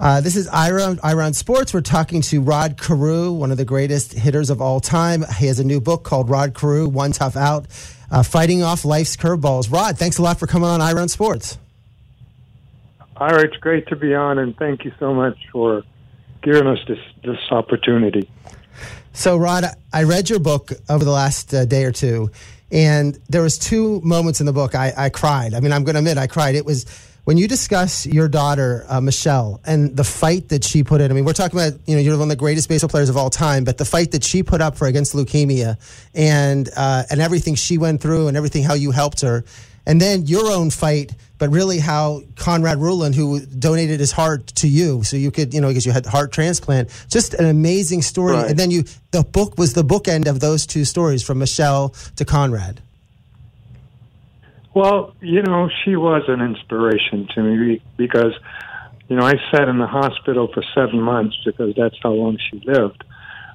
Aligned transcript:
Uh, 0.00 0.18
this 0.18 0.34
is 0.34 0.48
Ira, 0.48 0.96
Ira 1.02 1.26
on 1.26 1.34
Sports. 1.34 1.74
We're 1.74 1.82
talking 1.82 2.22
to 2.22 2.40
Rod 2.40 2.80
Carew, 2.80 3.32
one 3.32 3.50
of 3.50 3.58
the 3.58 3.66
greatest 3.66 4.14
hitters 4.14 4.48
of 4.48 4.62
all 4.62 4.80
time. 4.80 5.26
He 5.38 5.44
has 5.44 5.60
a 5.60 5.64
new 5.64 5.78
book 5.78 6.04
called 6.04 6.30
Rod 6.30 6.54
Carew, 6.54 6.88
One 6.88 7.12
Tough 7.12 7.36
Out, 7.36 7.66
uh, 8.10 8.22
Fighting 8.22 8.62
Off 8.62 8.86
Life's 8.86 9.14
Curveballs. 9.14 9.70
Rod, 9.70 9.98
thanks 9.98 10.16
a 10.16 10.22
lot 10.22 10.38
for 10.38 10.46
coming 10.46 10.70
on 10.70 10.80
Ira 10.80 11.02
on 11.02 11.10
Sports. 11.10 11.58
Ira, 13.18 13.44
it's 13.44 13.58
great 13.58 13.88
to 13.88 13.96
be 13.96 14.14
on, 14.14 14.38
and 14.38 14.56
thank 14.56 14.86
you 14.86 14.92
so 14.98 15.12
much 15.12 15.36
for 15.52 15.82
giving 16.40 16.66
us 16.66 16.78
this, 16.88 16.98
this 17.22 17.38
opportunity. 17.50 18.26
So, 19.12 19.36
Rod, 19.36 19.64
I 19.92 20.04
read 20.04 20.30
your 20.30 20.40
book 20.40 20.72
over 20.88 21.04
the 21.04 21.10
last 21.10 21.52
uh, 21.52 21.66
day 21.66 21.84
or 21.84 21.92
two, 21.92 22.30
and 22.72 23.20
there 23.28 23.42
was 23.42 23.58
two 23.58 24.00
moments 24.00 24.40
in 24.40 24.46
the 24.46 24.54
book 24.54 24.74
I, 24.74 24.94
I 24.96 25.10
cried. 25.10 25.52
I 25.52 25.60
mean, 25.60 25.72
I'm 25.74 25.84
going 25.84 25.96
to 25.96 25.98
admit 25.98 26.16
I 26.16 26.26
cried. 26.26 26.54
It 26.54 26.64
was 26.64 26.86
when 27.30 27.36
you 27.36 27.46
discuss 27.46 28.06
your 28.06 28.26
daughter 28.26 28.84
uh, 28.88 29.00
Michelle 29.00 29.60
and 29.64 29.96
the 29.96 30.02
fight 30.02 30.48
that 30.48 30.64
she 30.64 30.82
put 30.82 31.00
in. 31.00 31.12
I 31.12 31.14
mean, 31.14 31.24
we're 31.24 31.32
talking 31.32 31.56
about 31.60 31.78
you 31.86 31.94
know 31.94 32.00
you're 32.00 32.18
one 32.18 32.22
of 32.22 32.28
the 32.28 32.34
greatest 32.34 32.68
baseball 32.68 32.88
players 32.88 33.08
of 33.08 33.16
all 33.16 33.30
time, 33.30 33.62
but 33.62 33.78
the 33.78 33.84
fight 33.84 34.10
that 34.10 34.24
she 34.24 34.42
put 34.42 34.60
up 34.60 34.76
for 34.76 34.88
against 34.88 35.14
leukemia 35.14 35.76
and 36.12 36.68
uh, 36.76 37.04
and 37.08 37.20
everything 37.20 37.54
she 37.54 37.78
went 37.78 38.00
through 38.00 38.26
and 38.26 38.36
everything 38.36 38.64
how 38.64 38.74
you 38.74 38.90
helped 38.90 39.20
her, 39.20 39.44
and 39.86 40.00
then 40.00 40.26
your 40.26 40.50
own 40.50 40.70
fight, 40.70 41.14
but 41.38 41.50
really 41.50 41.78
how 41.78 42.22
Conrad 42.34 42.78
Reuland, 42.78 43.14
who 43.14 43.38
donated 43.46 44.00
his 44.00 44.10
heart 44.10 44.48
to 44.56 44.66
you, 44.66 45.04
so 45.04 45.16
you 45.16 45.30
could 45.30 45.54
you 45.54 45.60
know 45.60 45.68
because 45.68 45.86
you 45.86 45.92
had 45.92 46.06
heart 46.06 46.32
transplant, 46.32 46.88
just 47.08 47.34
an 47.34 47.44
amazing 47.44 48.02
story. 48.02 48.34
Right. 48.34 48.50
And 48.50 48.58
then 48.58 48.72
you 48.72 48.82
the 49.12 49.22
book 49.22 49.56
was 49.56 49.74
the 49.74 49.84
bookend 49.84 50.26
of 50.26 50.40
those 50.40 50.66
two 50.66 50.84
stories 50.84 51.22
from 51.22 51.38
Michelle 51.38 51.90
to 52.16 52.24
Conrad. 52.24 52.82
Well, 54.72 55.14
you 55.20 55.42
know, 55.42 55.68
she 55.84 55.96
was 55.96 56.22
an 56.28 56.40
inspiration 56.40 57.26
to 57.34 57.42
me 57.42 57.82
because, 57.96 58.32
you 59.08 59.16
know, 59.16 59.24
I 59.24 59.34
sat 59.50 59.68
in 59.68 59.78
the 59.78 59.86
hospital 59.86 60.48
for 60.54 60.62
seven 60.74 61.00
months 61.02 61.36
because 61.44 61.74
that's 61.76 61.96
how 62.00 62.10
long 62.10 62.38
she 62.50 62.62
lived. 62.64 63.02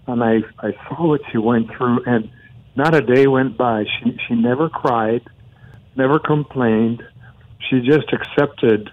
And 0.08 0.22
I, 0.22 0.40
I 0.60 0.74
saw 0.88 1.08
what 1.08 1.22
she 1.32 1.38
went 1.38 1.72
through, 1.76 2.04
and 2.06 2.30
not 2.76 2.94
a 2.94 3.02
day 3.02 3.28
went 3.28 3.58
by. 3.58 3.86
She, 3.86 4.18
she 4.28 4.36
never 4.36 4.68
cried, 4.68 5.22
never 5.96 6.20
complained. 6.20 7.02
She 7.70 7.80
just 7.80 8.12
accepted, 8.12 8.90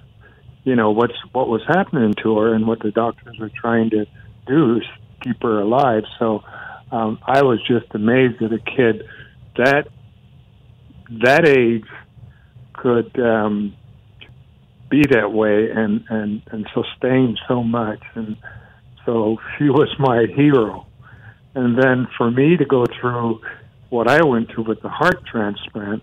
you 0.62 0.76
know, 0.76 0.92
what's, 0.92 1.18
what 1.32 1.48
was 1.48 1.62
happening 1.66 2.14
to 2.22 2.38
her 2.38 2.54
and 2.54 2.68
what 2.68 2.80
the 2.80 2.92
doctors 2.92 3.36
were 3.40 3.50
trying 3.50 3.90
to 3.90 4.06
do 4.46 4.76
is 4.76 4.84
keep 5.22 5.42
her 5.42 5.60
alive. 5.60 6.04
So 6.20 6.44
um, 6.92 7.18
I 7.26 7.42
was 7.42 7.58
just 7.66 7.92
amazed 7.94 8.40
at 8.42 8.52
a 8.52 8.60
kid 8.60 9.08
that, 9.56 9.88
that 11.24 11.48
age 11.48 11.84
could 12.82 13.16
um, 13.20 13.74
be 14.90 15.02
that 15.10 15.32
way 15.32 15.70
and, 15.70 16.04
and, 16.10 16.42
and 16.50 16.66
sustain 16.74 17.36
so 17.46 17.62
much. 17.62 18.02
And 18.14 18.36
so 19.06 19.38
she 19.56 19.64
was 19.70 19.88
my 19.98 20.26
hero. 20.34 20.86
And 21.54 21.78
then 21.78 22.08
for 22.18 22.30
me 22.30 22.56
to 22.56 22.64
go 22.64 22.84
through 23.00 23.40
what 23.90 24.08
I 24.08 24.24
went 24.24 24.50
through 24.50 24.64
with 24.64 24.82
the 24.82 24.88
heart 24.88 25.24
transplant, 25.26 26.02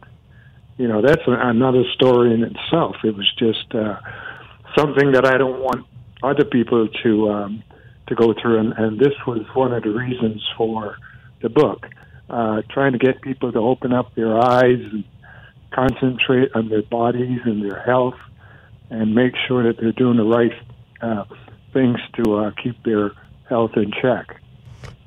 you 0.77 0.87
know, 0.87 1.01
that's 1.01 1.21
a, 1.27 1.31
another 1.31 1.83
story 1.95 2.33
in 2.33 2.43
itself. 2.43 2.95
It 3.03 3.15
was 3.15 3.29
just 3.37 3.75
uh, 3.75 3.99
something 4.77 5.11
that 5.11 5.25
I 5.25 5.37
don't 5.37 5.59
want 5.59 5.85
other 6.23 6.45
people 6.45 6.87
to 7.03 7.29
um, 7.29 7.63
to 8.07 8.15
go 8.15 8.33
through, 8.41 8.59
and, 8.59 8.73
and 8.73 8.99
this 8.99 9.13
was 9.27 9.45
one 9.53 9.71
of 9.71 9.83
the 9.83 9.91
reasons 9.91 10.43
for 10.57 10.97
the 11.43 11.49
book, 11.49 11.85
uh, 12.29 12.63
trying 12.71 12.93
to 12.93 12.97
get 12.97 13.21
people 13.21 13.51
to 13.51 13.59
open 13.59 13.93
up 13.93 14.15
their 14.15 14.35
eyes 14.35 14.79
and 14.91 15.03
concentrate 15.71 16.49
on 16.55 16.69
their 16.69 16.81
bodies 16.81 17.39
and 17.45 17.63
their 17.63 17.81
health 17.81 18.15
and 18.89 19.13
make 19.13 19.33
sure 19.47 19.63
that 19.63 19.79
they're 19.79 19.91
doing 19.91 20.17
the 20.17 20.23
right 20.23 20.53
uh, 21.01 21.23
things 21.73 21.99
to 22.15 22.37
uh, 22.37 22.51
keep 22.61 22.81
their 22.83 23.11
health 23.47 23.71
in 23.75 23.91
check. 24.01 24.39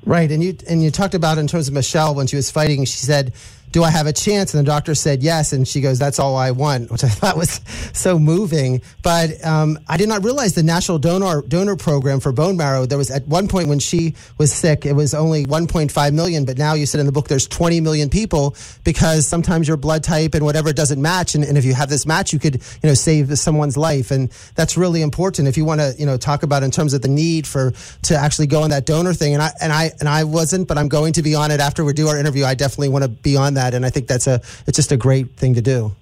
Right, 0.05 0.29
and 0.31 0.43
you 0.43 0.57
and 0.67 0.83
you 0.83 0.91
talked 0.91 1.15
about 1.15 1.37
in 1.37 1.47
terms 1.47 1.69
of 1.69 1.73
Michelle 1.73 2.13
when 2.13 2.27
she 2.27 2.35
was 2.35 2.51
fighting. 2.51 2.83
She 2.83 2.97
said, 2.97 3.33
"Do 3.73 3.83
I 3.83 3.89
have 3.89 4.07
a 4.07 4.13
chance?" 4.13 4.53
And 4.53 4.65
the 4.65 4.71
doctor 4.71 4.95
said 4.95 5.21
yes, 5.21 5.51
and 5.51 5.67
she 5.67 5.81
goes, 5.81 5.99
"That's 5.99 6.19
all 6.19 6.37
I 6.37 6.51
want," 6.51 6.89
which 6.91 7.03
I 7.03 7.09
thought 7.09 7.35
was 7.35 7.59
so 7.93 8.17
moving. 8.17 8.81
But 9.01 9.43
um, 9.45 9.77
I 9.89 9.97
did 9.97 10.07
not 10.07 10.23
realize 10.23 10.53
the 10.53 10.63
National 10.63 10.97
Donor 10.99 11.41
Donor 11.41 11.75
Program 11.75 12.21
for 12.21 12.31
bone 12.31 12.55
marrow. 12.55 12.85
There 12.85 12.97
was 12.97 13.11
at 13.11 13.27
one 13.27 13.47
point 13.47 13.67
when 13.67 13.79
she 13.79 14.15
was 14.37 14.53
sick, 14.53 14.85
it 14.85 14.93
was 14.93 15.13
only 15.13 15.45
1.5 15.45 16.13
million, 16.13 16.45
but 16.45 16.57
now 16.57 16.73
you 16.73 16.85
said 16.85 16.99
in 16.99 17.05
the 17.05 17.11
book 17.11 17.27
there's 17.27 17.47
20 17.47 17.81
million 17.81 18.09
people 18.09 18.55
because 18.83 19.27
sometimes 19.27 19.67
your 19.67 19.77
blood 19.77 20.03
type 20.03 20.33
and 20.35 20.45
whatever 20.45 20.71
doesn't 20.73 21.01
match, 21.01 21.35
and, 21.35 21.43
and 21.43 21.57
if 21.57 21.65
you 21.65 21.73
have 21.73 21.89
this 21.89 22.05
match, 22.05 22.33
you 22.33 22.39
could 22.39 22.55
you 22.55 22.89
know 22.89 22.93
save 22.93 23.37
someone's 23.37 23.77
life, 23.77 24.11
and 24.11 24.31
that's 24.55 24.77
really 24.77 25.01
important. 25.01 25.47
If 25.47 25.57
you 25.57 25.65
want 25.65 25.81
to 25.81 25.95
you 25.97 26.05
know 26.05 26.17
talk 26.17 26.43
about 26.43 26.63
in 26.63 26.71
terms 26.71 26.93
of 26.93 27.01
the 27.01 27.07
need 27.07 27.47
for 27.47 27.73
to 28.03 28.15
actually 28.15 28.47
go 28.47 28.63
on 28.63 28.69
that 28.69 28.85
donor 28.85 29.13
thing, 29.13 29.33
and 29.33 29.41
I 29.41 29.51
and 29.61 29.71
I 29.71 29.91
and 29.99 30.09
I 30.09 30.23
wasn't, 30.23 30.67
but 30.67 30.77
I'm 30.77 30.89
going 30.89 31.13
to 31.13 31.21
be 31.21 31.35
on 31.35 31.51
it 31.51 31.59
after 31.59 31.83
we 31.83 31.93
do 31.93 32.07
our 32.07 32.17
interview. 32.17 32.45
I 32.45 32.55
definitely 32.55 32.89
want 32.89 33.03
to 33.03 33.09
be 33.09 33.37
on 33.37 33.55
that, 33.55 33.62
and 33.73 33.85
I 33.85 33.89
think 33.89 34.07
that's 34.07 34.27
a 34.27 34.41
it's 34.67 34.75
just 34.75 34.91
a 34.91 34.97
great 34.97 35.37
thing 35.37 35.53
to 35.53 35.61
do. 35.61 35.95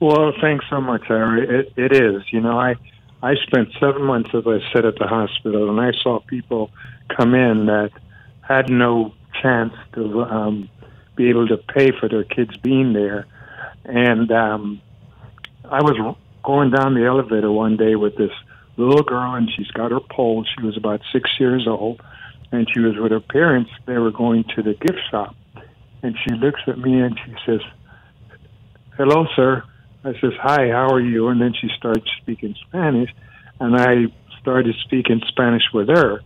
Well, 0.00 0.32
thanks 0.40 0.64
so 0.70 0.80
much, 0.80 1.02
Harry. 1.08 1.46
It, 1.46 1.72
it 1.76 1.92
is. 1.92 2.22
You 2.32 2.40
know, 2.40 2.58
I 2.58 2.76
I 3.22 3.34
spent 3.46 3.68
seven 3.78 4.02
months, 4.02 4.30
as 4.32 4.44
I 4.46 4.58
said, 4.72 4.86
at 4.86 4.98
the 4.98 5.06
hospital, 5.06 5.68
and 5.68 5.80
I 5.80 5.92
saw 6.02 6.20
people 6.20 6.70
come 7.14 7.34
in 7.34 7.66
that 7.66 7.90
had 8.40 8.70
no 8.70 9.12
chance 9.42 9.74
to 9.94 10.22
um, 10.22 10.70
be 11.16 11.28
able 11.28 11.46
to 11.48 11.58
pay 11.58 11.90
for 11.98 12.08
their 12.08 12.24
kids 12.24 12.56
being 12.58 12.92
there, 12.92 13.26
and 13.84 14.30
um, 14.32 14.80
I 15.64 15.82
was 15.82 16.16
going 16.42 16.70
down 16.70 16.94
the 16.94 17.04
elevator 17.04 17.52
one 17.52 17.76
day 17.76 17.94
with 17.94 18.16
this 18.16 18.32
little 18.76 19.02
girl, 19.02 19.34
and 19.34 19.50
she's 19.54 19.70
got 19.70 19.90
her 19.90 20.00
pole. 20.00 20.44
She 20.44 20.64
was 20.64 20.76
about 20.76 21.00
six 21.12 21.30
years 21.38 21.66
old, 21.68 22.00
and 22.52 22.66
she 22.72 22.80
was 22.80 22.96
with 22.96 23.12
her 23.12 23.20
parents. 23.20 23.70
They 23.86 23.98
were 23.98 24.10
going 24.10 24.44
to 24.56 24.62
the 24.62 24.74
gift 24.74 25.00
shop, 25.10 25.34
and 26.02 26.16
she 26.24 26.34
looks 26.34 26.60
at 26.66 26.78
me 26.78 27.00
and 27.00 27.18
she 27.24 27.34
says, 27.46 27.60
"Hello, 28.96 29.26
sir." 29.36 29.62
I 30.04 30.12
says, 30.20 30.32
"Hi, 30.40 30.70
how 30.70 30.88
are 30.92 31.00
you?" 31.00 31.28
And 31.28 31.40
then 31.40 31.52
she 31.52 31.68
starts 31.76 32.06
speaking 32.22 32.54
Spanish, 32.68 33.10
and 33.60 33.76
I 33.76 34.06
started 34.40 34.74
speaking 34.84 35.20
Spanish 35.28 35.64
with 35.74 35.88
her, 35.88 36.20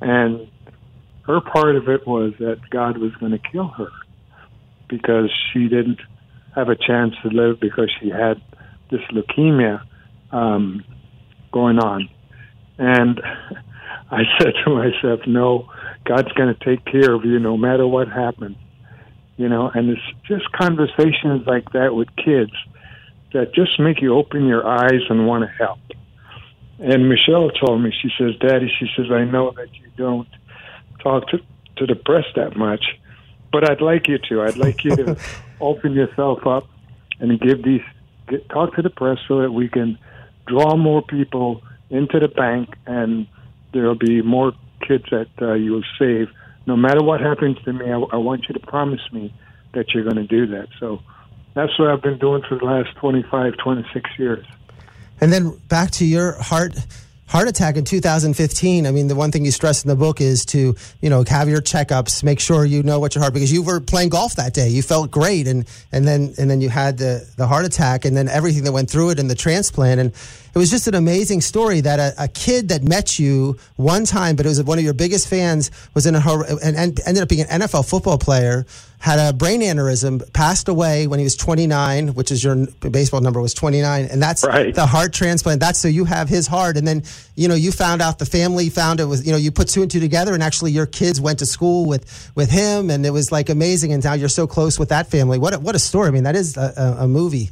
and 0.00 0.48
her 1.22 1.40
part 1.40 1.76
of 1.76 1.88
it 1.88 2.06
was 2.06 2.32
that 2.40 2.58
God 2.70 2.98
was 2.98 3.12
going 3.16 3.32
to 3.32 3.38
kill 3.38 3.68
her 3.68 3.90
because 4.88 5.30
she 5.52 5.68
didn't 5.68 6.00
have 6.56 6.68
a 6.68 6.74
chance 6.74 7.14
to 7.22 7.28
live 7.28 7.60
because 7.60 7.90
she 8.00 8.08
had 8.08 8.42
this 8.90 9.00
leukemia 9.12 9.82
um, 10.32 10.84
going 11.52 11.78
on, 11.78 12.08
and 12.78 13.20
I 14.10 14.22
said 14.38 14.54
to 14.64 14.74
myself, 14.74 15.20
"No, 15.26 15.68
God's 16.04 16.32
going 16.32 16.52
to 16.52 16.64
take 16.64 16.84
care 16.84 17.14
of 17.14 17.24
you 17.24 17.38
no 17.38 17.56
matter 17.56 17.86
what 17.86 18.08
happens." 18.08 18.56
You 19.40 19.48
know, 19.48 19.70
and 19.74 19.88
it's 19.88 20.02
just 20.28 20.52
conversations 20.52 21.46
like 21.46 21.72
that 21.72 21.94
with 21.94 22.14
kids 22.14 22.52
that 23.32 23.54
just 23.54 23.80
make 23.80 24.02
you 24.02 24.14
open 24.14 24.44
your 24.44 24.68
eyes 24.68 25.00
and 25.08 25.26
want 25.26 25.44
to 25.44 25.48
help. 25.48 25.78
And 26.78 27.08
Michelle 27.08 27.48
told 27.48 27.80
me, 27.80 27.90
she 28.02 28.10
says, 28.18 28.36
Daddy, 28.38 28.70
she 28.78 28.86
says, 28.94 29.06
I 29.10 29.24
know 29.24 29.52
that 29.52 29.72
you 29.72 29.88
don't 29.96 30.28
talk 31.02 31.26
to, 31.28 31.38
to 31.76 31.86
the 31.86 31.94
press 31.94 32.26
that 32.36 32.54
much, 32.54 32.84
but 33.50 33.70
I'd 33.70 33.80
like 33.80 34.08
you 34.08 34.18
to. 34.28 34.42
I'd 34.42 34.58
like 34.58 34.84
you 34.84 34.94
to 34.96 35.16
open 35.62 35.94
yourself 35.94 36.46
up 36.46 36.68
and 37.18 37.40
give 37.40 37.64
these, 37.64 37.80
get, 38.28 38.46
talk 38.50 38.76
to 38.76 38.82
the 38.82 38.90
press 38.90 39.16
so 39.26 39.40
that 39.40 39.52
we 39.52 39.70
can 39.70 39.98
draw 40.46 40.76
more 40.76 41.00
people 41.00 41.62
into 41.88 42.20
the 42.20 42.28
bank 42.28 42.74
and 42.86 43.26
there'll 43.72 43.94
be 43.94 44.20
more 44.20 44.52
kids 44.86 45.04
that 45.10 45.28
uh, 45.40 45.54
you'll 45.54 45.82
save. 45.98 46.28
No 46.70 46.76
matter 46.76 47.02
what 47.02 47.20
happens 47.20 47.58
to 47.64 47.72
me, 47.72 47.86
I, 47.86 47.98
I 47.98 48.16
want 48.18 48.44
you 48.48 48.54
to 48.54 48.60
promise 48.60 49.00
me 49.12 49.34
that 49.74 49.86
you're 49.92 50.04
going 50.04 50.14
to 50.14 50.26
do 50.26 50.46
that. 50.54 50.68
So, 50.78 51.00
that's 51.52 51.76
what 51.80 51.88
I've 51.88 52.00
been 52.00 52.18
doing 52.18 52.42
for 52.48 52.56
the 52.56 52.64
last 52.64 52.96
25, 53.00 53.54
26 53.56 54.10
years. 54.20 54.46
And 55.20 55.32
then 55.32 55.60
back 55.66 55.90
to 55.92 56.04
your 56.04 56.40
heart 56.40 56.76
heart 57.26 57.48
attack 57.48 57.76
in 57.76 57.84
2015. 57.84 58.86
I 58.86 58.90
mean, 58.90 59.06
the 59.06 59.14
one 59.14 59.30
thing 59.30 59.44
you 59.44 59.52
stress 59.52 59.84
in 59.84 59.88
the 59.88 59.94
book 59.94 60.20
is 60.20 60.44
to, 60.46 60.74
you 61.00 61.10
know, 61.10 61.24
have 61.28 61.48
your 61.48 61.60
checkups, 61.60 62.24
make 62.24 62.40
sure 62.40 62.64
you 62.64 62.82
know 62.82 62.98
what 62.98 63.14
your 63.14 63.22
heart 63.22 63.34
because 63.34 63.52
you 63.52 63.62
were 63.62 63.80
playing 63.80 64.08
golf 64.08 64.34
that 64.34 64.52
day. 64.52 64.68
You 64.68 64.82
felt 64.82 65.10
great 65.10 65.46
and 65.46 65.64
and 65.90 66.06
then 66.06 66.34
and 66.38 66.48
then 66.48 66.60
you 66.60 66.68
had 66.68 66.98
the 66.98 67.28
the 67.36 67.46
heart 67.46 67.64
attack 67.64 68.04
and 68.04 68.16
then 68.16 68.28
everything 68.28 68.64
that 68.64 68.72
went 68.72 68.90
through 68.90 69.10
it 69.10 69.18
and 69.18 69.28
the 69.28 69.34
transplant 69.34 70.00
and 70.00 70.12
it 70.54 70.58
was 70.58 70.70
just 70.70 70.86
an 70.86 70.94
amazing 70.94 71.40
story 71.40 71.80
that 71.80 71.98
a, 71.98 72.24
a 72.24 72.28
kid 72.28 72.68
that 72.68 72.82
met 72.82 73.18
you 73.18 73.56
one 73.76 74.04
time, 74.04 74.36
but 74.36 74.46
it 74.46 74.48
was 74.48 74.62
one 74.62 74.78
of 74.78 74.84
your 74.84 74.94
biggest 74.94 75.28
fans, 75.28 75.70
was 75.94 76.06
in 76.06 76.14
a 76.14 76.20
and, 76.62 76.76
and 76.76 77.00
ended 77.06 77.22
up 77.22 77.28
being 77.28 77.42
an 77.42 77.60
NFL 77.60 77.88
football 77.88 78.18
player, 78.18 78.66
had 78.98 79.18
a 79.18 79.32
brain 79.32 79.62
aneurysm, 79.62 80.30
passed 80.32 80.68
away 80.68 81.06
when 81.06 81.18
he 81.18 81.24
was 81.24 81.34
29, 81.36 82.08
which 82.08 82.30
is 82.30 82.44
your 82.44 82.66
baseball 82.90 83.20
number 83.20 83.40
was 83.40 83.54
29, 83.54 84.04
and 84.06 84.22
that's 84.22 84.44
Right. 84.44 84.74
the 84.74 84.86
heart 84.86 85.12
transplant. 85.12 85.60
That's 85.60 85.78
so 85.78 85.88
you 85.88 86.04
have 86.04 86.28
his 86.28 86.46
heart, 86.46 86.76
and 86.76 86.86
then 86.86 87.02
you 87.36 87.48
know 87.48 87.54
you 87.54 87.72
found 87.72 88.02
out 88.02 88.18
the 88.18 88.26
family 88.26 88.68
found 88.68 89.00
it 89.00 89.04
was 89.04 89.24
you 89.24 89.32
know 89.32 89.38
you 89.38 89.50
put 89.50 89.68
two 89.68 89.82
and 89.82 89.90
two 89.90 90.00
together, 90.00 90.34
and 90.34 90.42
actually 90.42 90.72
your 90.72 90.86
kids 90.86 91.20
went 91.20 91.38
to 91.38 91.46
school 91.46 91.86
with 91.86 92.30
with 92.34 92.50
him, 92.50 92.90
and 92.90 93.06
it 93.06 93.10
was 93.10 93.32
like 93.32 93.48
amazing. 93.48 93.92
And 93.92 94.04
now 94.04 94.12
you're 94.14 94.28
so 94.28 94.46
close 94.46 94.78
with 94.78 94.90
that 94.90 95.06
family. 95.10 95.38
What 95.38 95.54
a, 95.54 95.58
what 95.58 95.74
a 95.74 95.78
story! 95.78 96.08
I 96.08 96.10
mean, 96.10 96.24
that 96.24 96.36
is 96.36 96.56
a, 96.56 96.72
a, 96.76 97.04
a 97.04 97.08
movie. 97.08 97.50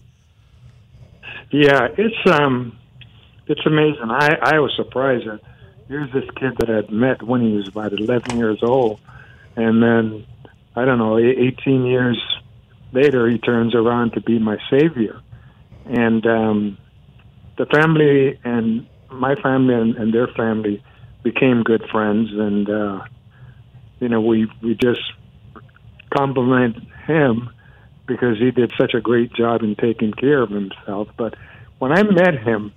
Yeah, 1.50 1.88
it's 1.96 2.14
um, 2.30 2.77
it's 3.48 3.66
amazing. 3.66 4.10
I 4.10 4.36
I 4.40 4.58
was 4.58 4.72
surprised 4.76 5.26
that 5.26 5.40
here's 5.88 6.12
this 6.12 6.28
kid 6.36 6.56
that 6.58 6.70
I'd 6.70 6.90
met 6.90 7.22
when 7.22 7.40
he 7.40 7.56
was 7.56 7.68
about 7.68 7.92
11 7.92 8.36
years 8.36 8.58
old, 8.62 9.00
and 9.56 9.82
then 9.82 10.26
I 10.76 10.84
don't 10.84 10.98
know, 10.98 11.18
18 11.18 11.86
years 11.86 12.22
later, 12.92 13.28
he 13.28 13.38
turns 13.38 13.74
around 13.74 14.12
to 14.12 14.20
be 14.20 14.38
my 14.38 14.58
savior, 14.70 15.20
and 15.86 16.24
um, 16.26 16.78
the 17.56 17.66
family 17.66 18.38
and 18.44 18.86
my 19.10 19.34
family 19.36 19.74
and, 19.74 19.96
and 19.96 20.14
their 20.14 20.28
family 20.28 20.82
became 21.22 21.62
good 21.62 21.84
friends, 21.90 22.28
and 22.32 22.68
uh, 22.68 23.04
you 24.00 24.08
know, 24.08 24.20
we 24.20 24.46
we 24.62 24.74
just 24.74 25.00
compliment 26.16 26.76
him 27.06 27.50
because 28.06 28.38
he 28.38 28.50
did 28.50 28.72
such 28.78 28.94
a 28.94 29.00
great 29.00 29.32
job 29.32 29.62
in 29.62 29.74
taking 29.74 30.12
care 30.12 30.42
of 30.42 30.50
himself. 30.50 31.08
But 31.16 31.34
when 31.78 31.92
I 31.92 32.02
met 32.02 32.38
him, 32.38 32.72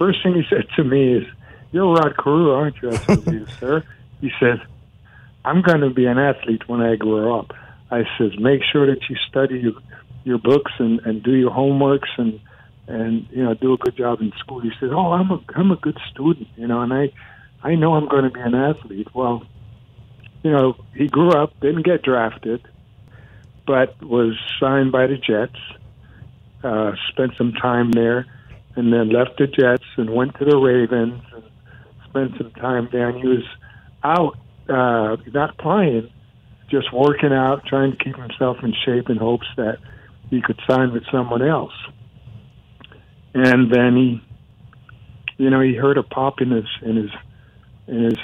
first 0.00 0.22
thing 0.22 0.34
he 0.34 0.42
said 0.48 0.66
to 0.76 0.82
me 0.82 1.18
is, 1.18 1.26
"You're 1.70 1.92
Rod 1.92 2.16
Carew, 2.16 2.50
aren't 2.50 2.80
you?" 2.82 2.90
I 2.90 2.96
said, 2.96 3.22
"Yes, 3.26 3.60
sir." 3.60 3.84
He 4.20 4.32
said, 4.40 4.60
"I'm 5.44 5.60
going 5.62 5.82
to 5.82 5.90
be 5.90 6.06
an 6.06 6.18
athlete 6.18 6.66
when 6.66 6.80
I 6.80 6.96
grow 6.96 7.38
up." 7.38 7.52
I 7.90 8.04
said, 8.16 8.40
"Make 8.40 8.62
sure 8.72 8.86
that 8.86 9.08
you 9.08 9.16
study 9.28 9.60
your 9.60 9.74
your 10.24 10.38
books 10.38 10.72
and 10.78 11.00
and 11.00 11.22
do 11.22 11.32
your 11.32 11.50
homeworks 11.50 12.12
and 12.16 12.40
and 12.88 13.26
you 13.30 13.44
know 13.44 13.54
do 13.54 13.74
a 13.74 13.76
good 13.76 13.96
job 13.96 14.20
in 14.20 14.32
school." 14.38 14.60
He 14.60 14.72
said, 14.80 14.90
"Oh, 14.90 15.12
I'm 15.12 15.30
a 15.30 15.40
I'm 15.54 15.70
a 15.70 15.76
good 15.76 15.98
student, 16.10 16.48
you 16.56 16.66
know, 16.66 16.80
and 16.80 16.92
I 16.92 17.12
I 17.62 17.74
know 17.74 17.94
I'm 17.94 18.08
going 18.08 18.24
to 18.24 18.30
be 18.30 18.40
an 18.40 18.54
athlete." 18.54 19.08
Well, 19.14 19.46
you 20.42 20.50
know, 20.50 20.76
he 20.94 21.08
grew 21.08 21.32
up, 21.32 21.60
didn't 21.60 21.82
get 21.82 22.02
drafted, 22.02 22.66
but 23.66 24.02
was 24.02 24.38
signed 24.58 24.92
by 24.92 25.06
the 25.06 25.18
Jets. 25.18 25.60
Uh, 26.62 26.92
spent 27.08 27.32
some 27.38 27.52
time 27.52 27.90
there, 27.90 28.26
and 28.76 28.92
then 28.92 29.10
left 29.10 29.38
the 29.38 29.46
Jets 29.46 29.84
and 29.96 30.10
went 30.10 30.38
to 30.38 30.44
the 30.44 30.56
Ravens 30.56 31.22
and 31.32 31.44
spent 32.08 32.32
some 32.38 32.52
time 32.52 32.88
there. 32.92 33.12
He 33.12 33.26
was 33.26 33.44
out, 34.02 34.36
uh, 34.68 35.16
not 35.32 35.58
playing, 35.58 36.10
just 36.70 36.92
working 36.92 37.32
out, 37.32 37.64
trying 37.66 37.92
to 37.92 37.96
keep 37.96 38.16
himself 38.16 38.58
in 38.62 38.72
shape 38.84 39.10
in 39.10 39.16
hopes 39.16 39.46
that 39.56 39.78
he 40.30 40.40
could 40.40 40.60
sign 40.68 40.92
with 40.92 41.02
someone 41.10 41.42
else. 41.42 41.72
And 43.34 43.72
then 43.72 43.96
he, 43.96 44.22
you 45.36 45.50
know, 45.50 45.60
he 45.60 45.74
heard 45.74 45.98
a 45.98 46.02
pop 46.02 46.40
in 46.40 46.50
his 46.50 46.66
in 46.82 46.96
his 46.96 47.10
in 47.86 48.04
his 48.04 48.18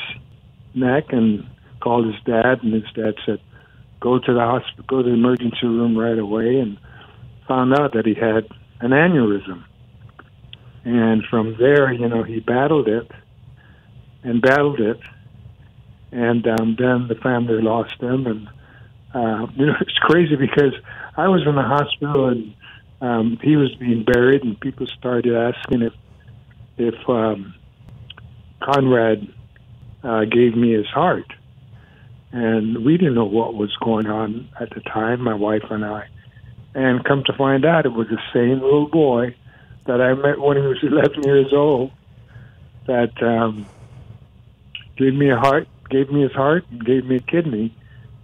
neck 0.75 1.05
and 1.11 1.47
called 1.81 2.07
his 2.07 2.23
dad, 2.25 2.63
and 2.63 2.73
his 2.73 2.91
dad 2.95 3.15
said, 3.25 3.41
"Go 4.01 4.19
to 4.19 4.33
the 4.33 4.41
hospital, 4.41 4.85
go 4.89 5.03
to 5.03 5.09
the 5.09 5.15
emergency 5.15 5.67
room 5.67 5.97
right 5.97 6.19
away," 6.19 6.59
and 6.59 6.79
found 7.47 7.75
out 7.75 7.93
that 7.95 8.07
he 8.07 8.15
had 8.15 8.49
an 8.81 8.91
aneurysm. 8.91 9.65
And 10.87 11.25
from 11.25 11.57
there, 11.59 11.93
you 11.93 12.09
know, 12.09 12.23
he 12.23 12.39
battled 12.39 12.87
it 12.87 13.11
and 14.23 14.41
battled 14.41 14.79
it, 14.79 15.01
and 16.13 16.47
um, 16.47 16.77
then 16.79 17.09
the 17.09 17.17
family 17.21 17.61
lost 17.61 18.01
him. 18.01 18.25
And 18.25 18.49
uh, 19.13 19.49
you 19.57 19.67
know, 19.67 19.75
it's 19.81 19.99
crazy 19.99 20.37
because 20.37 20.75
I 21.17 21.27
was 21.27 21.45
in 21.45 21.57
the 21.57 21.63
hospital 21.63 22.29
and 22.29 22.55
um, 23.01 23.39
he 23.43 23.57
was 23.57 23.75
being 23.75 24.05
buried, 24.05 24.45
and 24.45 24.61
people 24.61 24.87
started 24.87 25.35
asking 25.35 25.83
if 25.83 25.93
if 26.79 26.95
um, 27.09 27.53
Conrad 28.63 29.27
uh, 30.05 30.25
gave 30.25 30.57
me 30.57 30.73
his 30.73 30.87
heart. 30.87 31.27
And 32.31 32.85
we 32.85 32.97
didn't 32.97 33.15
know 33.15 33.25
what 33.25 33.55
was 33.55 33.75
going 33.83 34.07
on 34.07 34.49
at 34.61 34.71
the 34.71 34.83
time, 34.83 35.21
my 35.21 35.35
wife 35.35 35.65
and 35.69 35.85
I. 35.85 36.07
And 36.77 37.05
come 37.05 37.25
to 37.25 37.33
find 37.33 37.65
out, 37.65 37.87
it 37.87 37.93
was 37.93 38.07
the 38.07 38.21
same 38.33 38.61
little 38.61 38.89
boy 38.89 39.35
that 39.87 40.01
I 40.01 40.15
met 40.15 40.39
when 40.39 40.57
he 40.57 40.63
was 40.63 40.79
11 40.83 41.23
years 41.23 41.53
old 41.53 41.91
that 42.87 43.21
um, 43.23 43.67
gave 44.97 45.15
me 45.15 45.31
a 45.31 45.37
heart, 45.37 45.69
gave 45.91 46.11
me 46.11 46.23
his 46.23 46.33
heart, 46.33 46.65
and 46.71 46.85
gave 46.85 47.05
me 47.05 47.17
a 47.17 47.21
kidney. 47.21 47.75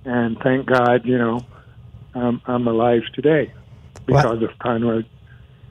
And 0.05 0.39
thank 0.39 0.67
God, 0.67 1.05
you 1.05 1.19
know, 1.19 1.45
um, 2.15 2.41
I'm 2.47 2.67
alive 2.67 3.03
today 3.15 3.53
because 4.07 4.41
what? 4.41 4.51
of 4.51 4.59
Conrad. 4.59 5.07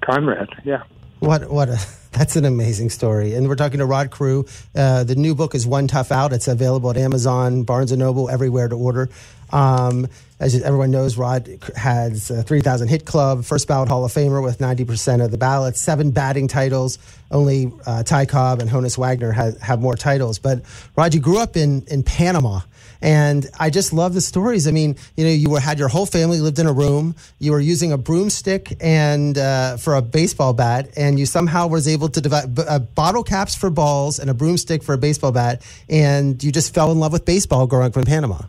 Conrad, 0.01 0.49
yeah. 0.63 0.83
What 1.19 1.51
what 1.51 1.69
a 1.69 1.79
that's 2.11 2.35
an 2.35 2.45
amazing 2.45 2.89
story. 2.89 3.35
And 3.35 3.47
we're 3.47 3.55
talking 3.55 3.79
to 3.79 3.85
Rod 3.85 4.11
Carew. 4.11 4.43
Uh, 4.75 5.03
the 5.03 5.15
new 5.15 5.35
book 5.35 5.55
is 5.55 5.67
One 5.67 5.87
Tough 5.87 6.11
Out. 6.11 6.33
It's 6.33 6.47
available 6.47 6.89
at 6.89 6.97
Amazon, 6.97 7.63
Barnes 7.63 7.91
and 7.91 7.99
Noble, 7.99 8.29
everywhere 8.29 8.67
to 8.67 8.75
order. 8.75 9.09
Um, 9.51 10.07
as 10.41 10.59
everyone 10.63 10.89
knows, 10.89 11.17
Rod 11.17 11.47
has 11.75 12.31
a 12.31 12.41
3,000 12.41 12.87
hit 12.87 13.05
club, 13.05 13.45
first 13.45 13.67
ballot 13.67 13.89
Hall 13.89 14.03
of 14.03 14.11
Famer 14.11 14.43
with 14.43 14.57
90% 14.57 15.23
of 15.23 15.29
the 15.29 15.37
ballots, 15.37 15.79
seven 15.79 16.09
batting 16.09 16.47
titles. 16.47 16.97
Only 17.29 17.71
uh, 17.85 18.01
Ty 18.01 18.25
Cobb 18.25 18.59
and 18.59 18.67
Honus 18.67 18.97
Wagner 18.97 19.31
have, 19.31 19.61
have 19.61 19.79
more 19.79 19.95
titles. 19.95 20.39
But 20.39 20.63
Rod, 20.97 21.13
you 21.13 21.19
grew 21.19 21.37
up 21.37 21.55
in, 21.55 21.83
in 21.87 22.01
Panama. 22.01 22.61
And 23.03 23.47
I 23.59 23.69
just 23.69 23.93
love 23.93 24.13
the 24.15 24.21
stories. 24.21 24.67
I 24.67 24.71
mean, 24.71 24.95
you 25.15 25.25
know, 25.25 25.31
you 25.31 25.49
were, 25.51 25.59
had 25.59 25.79
your 25.79 25.87
whole 25.87 26.05
family 26.05 26.39
lived 26.39 26.59
in 26.59 26.67
a 26.67 26.73
room. 26.73 27.15
You 27.39 27.51
were 27.51 27.59
using 27.59 27.91
a 27.91 27.97
broomstick 27.97 28.77
and 28.79 29.37
uh, 29.37 29.77
for 29.77 29.95
a 29.95 30.01
baseball 30.01 30.53
bat, 30.53 30.89
and 30.95 31.19
you 31.19 31.25
somehow 31.25 31.67
was 31.67 31.87
able 31.87 32.09
to 32.09 32.21
develop 32.21 32.59
uh, 32.59 32.77
bottle 32.79 33.23
caps 33.23 33.55
for 33.55 33.71
balls 33.71 34.19
and 34.19 34.29
a 34.29 34.35
broomstick 34.35 34.83
for 34.83 34.93
a 34.93 34.99
baseball 34.99 35.31
bat, 35.31 35.63
and 35.89 36.43
you 36.43 36.51
just 36.51 36.75
fell 36.75 36.91
in 36.91 36.99
love 36.99 37.11
with 37.11 37.25
baseball 37.25 37.65
growing 37.65 37.87
up 37.87 37.97
in 37.97 38.03
Panama. 38.03 38.41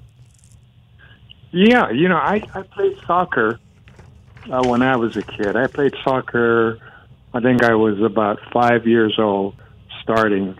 Yeah, 1.52 1.90
you 1.90 2.08
know, 2.08 2.16
I, 2.16 2.43
I 2.54 2.62
played 2.62 2.96
soccer 3.06 3.60
uh, 4.50 4.62
when 4.66 4.82
I 4.82 4.96
was 4.96 5.16
a 5.16 5.22
kid. 5.22 5.54
I 5.54 5.66
played 5.66 5.94
soccer. 6.02 6.78
I 7.34 7.40
think 7.40 7.62
I 7.62 7.75
was 7.75 8.00
about 8.00 8.40
five 8.52 8.87
years 8.87 9.19
old, 9.19 9.54
starting, 10.02 10.58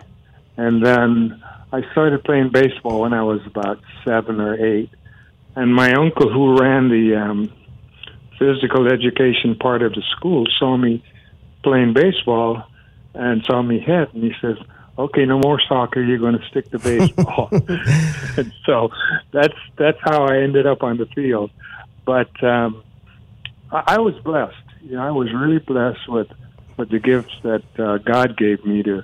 and 0.55 0.85
then 0.85 1.43
I 1.71 1.81
started 1.91 2.23
playing 2.23 2.49
baseball 2.49 3.01
when 3.01 3.13
I 3.13 3.23
was 3.23 3.41
about 3.47 3.79
seven 4.05 4.39
or 4.39 4.53
eight, 4.63 4.91
and 5.55 5.73
my 5.73 5.93
uncle, 5.93 6.31
who 6.31 6.59
ran 6.59 6.89
the 6.89 7.15
um, 7.15 7.51
physical 8.37 8.87
education 8.87 9.55
part 9.55 9.81
of 9.81 9.93
the 9.93 10.03
school, 10.15 10.45
saw 10.59 10.77
me 10.77 11.03
playing 11.63 11.93
baseball 11.93 12.63
and 13.15 13.43
saw 13.45 13.61
me 13.63 13.79
hit, 13.79 14.13
and 14.13 14.23
he 14.23 14.33
says, 14.41 14.57
"Okay, 14.97 15.25
no 15.25 15.39
more 15.39 15.59
soccer. 15.67 16.01
You're 16.01 16.19
going 16.19 16.37
to 16.37 16.47
stick 16.49 16.69
to 16.71 16.79
baseball." 16.79 17.49
and 18.37 18.53
so 18.65 18.89
that's 19.31 19.57
that's 19.77 19.99
how 20.01 20.25
I 20.25 20.37
ended 20.39 20.65
up 20.65 20.83
on 20.83 20.97
the 20.97 21.05
field. 21.07 21.51
But 22.05 22.43
um, 22.43 22.83
I, 23.71 23.83
I 23.87 23.99
was 23.99 24.15
blessed. 24.23 24.55
You 24.81 24.97
know, 24.97 25.03
I 25.03 25.11
was 25.11 25.33
really 25.33 25.59
blessed 25.59 26.07
with 26.07 26.27
with 26.77 26.89
the 26.89 26.99
gifts 26.99 27.33
that 27.43 27.63
uh, 27.77 27.97
God 27.99 28.37
gave 28.37 28.65
me 28.65 28.83
to 28.83 29.03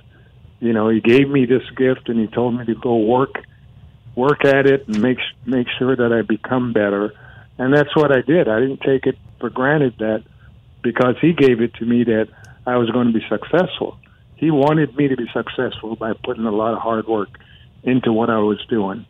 you 0.60 0.74
know, 0.74 0.90
he 0.90 1.00
gave 1.00 1.28
me 1.28 1.46
this 1.46 1.68
gift 1.76 2.08
and 2.08 2.20
he 2.20 2.26
told 2.26 2.56
me 2.56 2.66
to 2.66 2.74
go 2.74 2.96
work 2.96 3.42
work 4.14 4.44
at 4.44 4.66
it 4.66 4.86
and 4.86 5.00
make 5.00 5.18
make 5.46 5.66
sure 5.78 5.96
that 5.96 6.12
I 6.12 6.22
become 6.22 6.72
better. 6.72 7.12
And 7.58 7.74
that's 7.74 7.94
what 7.96 8.12
I 8.12 8.20
did. 8.20 8.48
I 8.48 8.60
didn't 8.60 8.82
take 8.82 9.06
it 9.06 9.18
for 9.40 9.50
granted 9.50 9.94
that 9.98 10.22
because 10.82 11.16
he 11.20 11.32
gave 11.32 11.60
it 11.60 11.74
to 11.74 11.86
me 11.86 12.04
that 12.04 12.28
I 12.66 12.76
was 12.76 12.90
going 12.90 13.12
to 13.12 13.18
be 13.18 13.24
successful. 13.28 13.98
He 14.40 14.50
wanted 14.50 14.96
me 14.96 15.06
to 15.08 15.16
be 15.16 15.26
successful 15.34 15.96
by 15.96 16.14
putting 16.24 16.46
a 16.46 16.50
lot 16.50 16.72
of 16.72 16.80
hard 16.80 17.06
work 17.06 17.28
into 17.82 18.10
what 18.12 18.30
I 18.30 18.38
was 18.38 18.58
doing. 18.70 19.04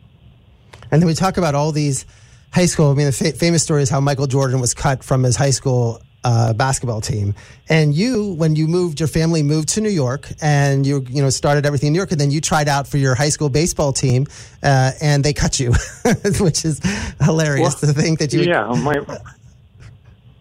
And 0.91 1.01
then 1.01 1.07
we 1.07 1.13
talk 1.13 1.37
about 1.37 1.55
all 1.55 1.71
these 1.71 2.05
high 2.51 2.65
school. 2.65 2.91
I 2.91 2.95
mean, 2.95 3.05
the 3.05 3.13
fa- 3.13 3.31
famous 3.31 3.63
story 3.63 3.81
is 3.81 3.89
how 3.89 4.01
Michael 4.01 4.27
Jordan 4.27 4.59
was 4.59 4.73
cut 4.73 5.05
from 5.05 5.23
his 5.23 5.37
high 5.37 5.51
school 5.51 6.01
uh, 6.25 6.51
basketball 6.53 6.99
team. 6.99 7.33
And 7.69 7.95
you, 7.95 8.33
when 8.33 8.57
you 8.57 8.67
moved, 8.67 8.99
your 8.99 9.07
family 9.07 9.41
moved 9.41 9.69
to 9.69 9.81
New 9.81 9.89
York, 9.89 10.27
and 10.41 10.85
you 10.85 11.05
you 11.09 11.21
know 11.21 11.29
started 11.29 11.65
everything 11.65 11.87
in 11.87 11.93
New 11.93 11.99
York, 11.99 12.11
and 12.11 12.19
then 12.19 12.29
you 12.29 12.41
tried 12.41 12.67
out 12.67 12.87
for 12.87 12.97
your 12.97 13.15
high 13.15 13.29
school 13.29 13.49
baseball 13.49 13.93
team, 13.93 14.27
uh, 14.61 14.91
and 15.01 15.23
they 15.23 15.33
cut 15.33 15.59
you, 15.59 15.71
which 16.39 16.65
is 16.65 16.79
hilarious 17.21 17.81
well, 17.81 17.93
to 17.93 17.99
think 17.99 18.19
that 18.19 18.33
you. 18.33 18.41
Yeah, 18.41 18.67
my 18.67 18.99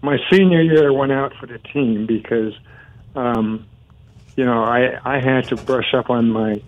my 0.03 0.19
senior 0.31 0.63
year 0.63 0.89
I 0.89 0.91
went 0.91 1.13
out 1.13 1.33
for 1.39 1.47
the 1.47 1.59
team 1.59 2.07
because, 2.07 2.55
um, 3.15 3.67
you 4.41 4.47
know, 4.47 4.65
I 4.65 4.99
I 5.05 5.21
had 5.21 5.49
to 5.49 5.57
brush 5.57 5.93
up 5.93 6.09
on 6.09 6.31
my 6.31 6.63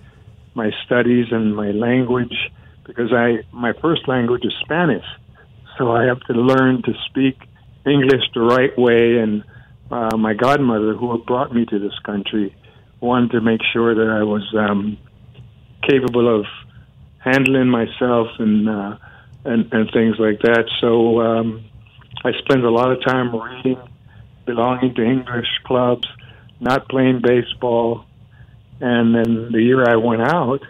my 0.54 0.70
studies 0.84 1.28
and 1.30 1.56
my 1.56 1.70
language 1.70 2.36
because 2.84 3.10
I 3.14 3.44
my 3.50 3.72
first 3.80 4.06
language 4.06 4.44
is 4.44 4.52
Spanish, 4.60 5.06
so 5.78 5.90
I 5.90 6.04
have 6.04 6.20
to 6.30 6.34
learn 6.34 6.82
to 6.82 6.92
speak 7.08 7.38
English 7.86 8.24
the 8.34 8.42
right 8.42 8.76
way, 8.76 9.16
and 9.22 9.42
uh, 9.90 10.14
my 10.18 10.34
godmother, 10.34 10.92
who 10.92 11.16
brought 11.24 11.54
me 11.54 11.64
to 11.64 11.78
this 11.78 11.98
country, 12.00 12.54
wanted 13.00 13.30
to 13.30 13.40
make 13.40 13.62
sure 13.72 13.94
that 13.94 14.10
I 14.20 14.22
was 14.22 14.44
um, 14.54 14.98
capable 15.88 16.28
of 16.40 16.44
handling 17.20 17.68
myself 17.68 18.28
and 18.38 18.68
uh, 18.68 18.98
and 19.46 19.72
and 19.72 19.90
things 19.92 20.16
like 20.18 20.40
that. 20.40 20.64
So 20.82 21.22
um, 21.22 21.64
I 22.22 22.32
spent 22.44 22.64
a 22.64 22.70
lot 22.70 22.92
of 22.92 23.02
time 23.02 23.34
reading, 23.34 23.80
belonging 24.44 24.94
to 24.96 25.02
English 25.02 25.52
clubs, 25.64 26.06
not 26.62 26.88
playing 26.88 27.20
baseball, 27.20 28.04
and 28.80 29.14
then 29.14 29.50
the 29.52 29.60
year 29.60 29.84
I 29.86 29.96
went 29.96 30.22
out, 30.22 30.60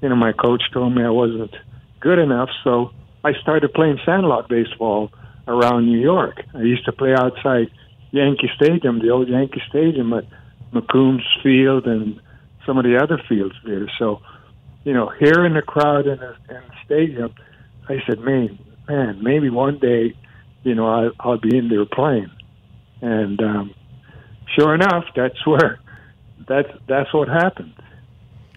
you 0.00 0.08
know, 0.08 0.16
my 0.16 0.32
coach 0.32 0.62
told 0.72 0.94
me 0.94 1.02
I 1.02 1.10
wasn't 1.10 1.54
good 2.00 2.18
enough, 2.18 2.48
so 2.62 2.92
I 3.24 3.32
started 3.42 3.72
playing 3.74 3.98
sandlot 4.06 4.48
baseball 4.48 5.10
around 5.48 5.86
New 5.86 5.98
York. 5.98 6.42
I 6.54 6.62
used 6.62 6.84
to 6.84 6.92
play 6.92 7.14
outside 7.14 7.70
Yankee 8.12 8.50
Stadium, 8.54 9.00
the 9.00 9.10
old 9.10 9.28
Yankee 9.28 9.62
Stadium, 9.68 10.12
at 10.12 10.24
Macombs 10.72 11.24
Field 11.42 11.86
and 11.86 12.20
some 12.64 12.78
of 12.78 12.84
the 12.84 12.96
other 13.02 13.20
fields 13.28 13.54
there. 13.64 13.90
So, 13.98 14.20
you 14.84 14.92
know, 14.92 15.10
hearing 15.18 15.54
the 15.54 15.62
crowd 15.62 16.06
in 16.06 16.18
the, 16.18 16.36
in 16.48 16.62
the 16.68 16.74
stadium, 16.84 17.34
I 17.88 18.02
said, 18.06 18.20
man, 18.20 18.58
man, 18.88 19.22
maybe 19.22 19.50
one 19.50 19.78
day, 19.78 20.14
you 20.62 20.74
know, 20.74 20.86
I, 20.86 21.10
I'll 21.18 21.38
be 21.38 21.56
in 21.56 21.68
there 21.68 21.84
playing. 21.86 22.30
And 23.00 23.40
um, 23.42 23.74
sure 24.54 24.74
enough, 24.74 25.04
that's 25.14 25.46
where 25.46 25.78
that's 26.46 26.68
that's 26.86 27.12
what 27.12 27.28
happened. 27.28 27.74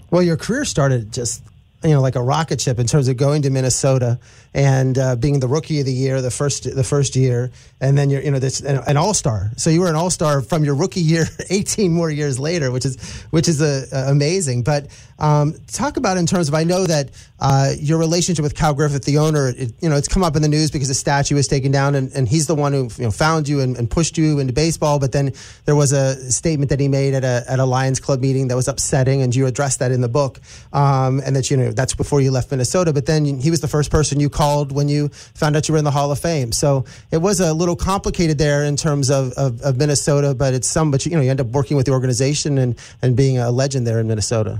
Well, 0.09 0.21
your 0.21 0.37
career 0.37 0.65
started 0.65 1.11
just 1.11 1.43
you 1.83 1.91
know 1.91 2.01
like 2.01 2.15
a 2.15 2.21
rocket 2.21 2.61
ship 2.61 2.79
in 2.79 2.87
terms 2.87 3.07
of 3.07 3.17
going 3.17 3.43
to 3.43 3.49
Minnesota 3.49 4.19
and 4.57 4.97
uh, 4.97 5.15
being 5.15 5.39
the 5.39 5.47
rookie 5.47 5.79
of 5.79 5.85
the 5.85 5.93
year 5.93 6.19
the 6.19 6.31
first 6.31 6.63
the 6.75 6.83
first 6.83 7.15
year 7.15 7.51
and 7.79 7.95
then 7.95 8.09
you're 8.09 8.23
you 8.23 8.31
know 8.31 8.39
this 8.39 8.59
an 8.61 8.97
all-star. 8.97 9.51
So 9.55 9.69
you 9.69 9.81
were 9.81 9.87
an 9.87 9.95
all-star 9.95 10.41
from 10.41 10.65
your 10.65 10.73
rookie 10.73 10.99
year 10.99 11.25
18 11.51 11.93
more 11.93 12.09
years 12.09 12.39
later 12.39 12.71
which 12.71 12.83
is 12.83 13.21
which 13.29 13.47
is 13.47 13.61
a, 13.61 13.85
uh, 13.95 14.11
amazing. 14.11 14.63
But 14.63 14.87
um, 15.19 15.53
talk 15.67 15.97
about 15.97 16.17
in 16.17 16.25
terms 16.25 16.47
of 16.47 16.55
I 16.55 16.63
know 16.63 16.87
that 16.87 17.11
uh, 17.39 17.73
your 17.79 17.99
relationship 17.99 18.41
with 18.41 18.55
Cal 18.55 18.73
Griffith 18.73 19.05
the 19.05 19.19
owner 19.19 19.49
it, 19.49 19.73
you 19.79 19.89
know 19.89 19.95
it's 19.95 20.07
come 20.07 20.23
up 20.23 20.35
in 20.35 20.41
the 20.41 20.47
news 20.47 20.71
because 20.71 20.87
the 20.87 20.95
statue 20.95 21.35
was 21.35 21.47
taken 21.47 21.71
down 21.71 21.93
and, 21.93 22.11
and 22.13 22.27
he's 22.27 22.47
the 22.47 22.55
one 22.55 22.73
who 22.73 22.89
you 22.97 23.03
know 23.03 23.11
found 23.11 23.47
you 23.47 23.59
and, 23.59 23.77
and 23.77 23.91
pushed 23.91 24.17
you 24.17 24.39
into 24.39 24.53
baseball. 24.53 24.97
But 24.97 25.11
then 25.11 25.33
there 25.65 25.75
was 25.75 25.91
a 25.91 26.31
statement 26.31 26.69
that 26.71 26.79
he 26.79 26.87
made 26.87 27.13
at 27.13 27.23
a 27.23 27.43
at 27.47 27.59
a 27.59 27.65
Lions 27.65 27.99
Club 27.99 28.21
meeting 28.21 28.47
that 28.47 28.55
was 28.55 28.67
upsetting 28.67 29.21
and 29.21 29.35
you 29.35 29.45
addressed 29.45 29.77
that 29.79 29.91
in 29.91 30.01
the 30.01 30.09
book. 30.09 30.39
Um, 30.73 31.21
and 31.23 31.35
that 31.35 31.51
you 31.51 31.57
know 31.57 31.71
that's 31.71 31.93
before 31.93 32.21
you 32.21 32.31
left 32.31 32.49
Minnesota. 32.49 32.91
But 32.91 33.05
then 33.05 33.25
he 33.39 33.51
was 33.51 33.61
the 33.61 33.67
first 33.67 33.91
person 33.91 34.19
you 34.19 34.31
called 34.31 34.46
called 34.47 34.71
when 34.71 34.87
you 34.87 35.09
found 35.09 35.55
out 35.55 35.67
you 35.67 35.73
were 35.73 35.77
in 35.77 35.83
the 35.83 35.91
Hall 35.91 36.11
of 36.11 36.19
Fame. 36.19 36.51
So 36.51 36.85
it 37.11 37.17
was 37.17 37.39
a 37.39 37.53
little 37.53 37.75
complicated 37.75 38.37
there 38.37 38.63
in 38.63 38.75
terms 38.75 39.09
of, 39.09 39.33
of, 39.33 39.61
of 39.61 39.77
Minnesota, 39.77 40.33
but 40.33 40.53
it's 40.53 40.67
some, 40.67 40.89
but 40.91 41.05
you, 41.05 41.11
you 41.11 41.17
know, 41.17 41.23
you 41.23 41.29
end 41.29 41.41
up 41.41 41.47
working 41.47 41.75
with 41.75 41.85
the 41.85 41.91
organization 41.91 42.57
and, 42.57 42.79
and 43.01 43.15
being 43.15 43.37
a 43.37 43.51
legend 43.51 43.85
there 43.85 43.99
in 43.99 44.07
Minnesota. 44.07 44.59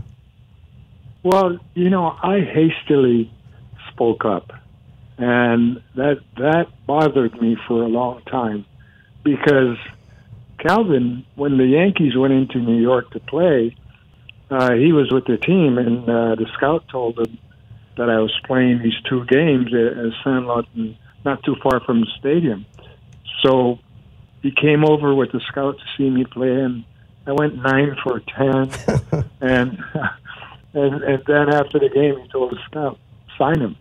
Well, 1.24 1.58
you 1.74 1.90
know, 1.90 2.18
I 2.22 2.42
hastily 2.42 3.32
spoke 3.92 4.26
up, 4.26 4.52
and 5.18 5.82
that 5.96 6.20
that 6.36 6.68
bothered 6.86 7.42
me 7.42 7.58
for 7.68 7.82
a 7.84 7.88
long 7.88 8.22
time 8.24 8.66
because 9.24 9.78
Calvin, 10.60 11.26
when 11.36 11.58
the 11.58 11.66
Yankees 11.66 12.16
went 12.16 12.34
into 12.34 12.60
New 12.60 12.80
York 12.80 13.10
to 13.12 13.20
play, 13.20 13.76
uh, 14.50 14.74
he 14.74 14.94
was 14.94 15.12
with 15.12 15.26
the 15.26 15.38
team, 15.38 15.78
and 15.78 16.04
uh, 16.04 16.36
the 16.36 16.48
scout 16.56 16.88
told 16.88 17.18
him, 17.20 17.38
that 17.98 18.10
I 18.10 18.20
was 18.20 18.34
playing 18.46 18.82
these 18.84 19.00
two 19.10 19.26
games 19.26 19.74
at 19.74 20.14
Sandlot, 20.24 20.66
not 21.26 21.44
too 21.44 21.56
far 21.62 21.80
from 21.82 22.02
the 22.02 22.08
stadium. 22.20 22.66
So 23.44 23.80
he 24.42 24.52
came 24.52 24.86
over 24.86 25.14
with 25.14 25.32
the 25.32 25.42
scout 25.48 25.78
to 25.78 25.84
see 25.98 26.10
me 26.10 26.26
play, 26.26 26.50
and 26.50 26.84
I 27.26 27.34
went 27.34 27.56
nine 27.56 27.96
for 28.04 28.20
ten. 28.20 28.72
and 29.42 29.78
and 30.74 31.04
and 31.04 31.24
then 31.26 31.50
after 31.54 31.80
the 31.80 31.90
game, 31.94 32.20
he 32.22 32.28
told 32.30 32.52
the 32.52 32.60
scout, 32.70 33.00
sign 33.38 33.60
him. 33.60 33.76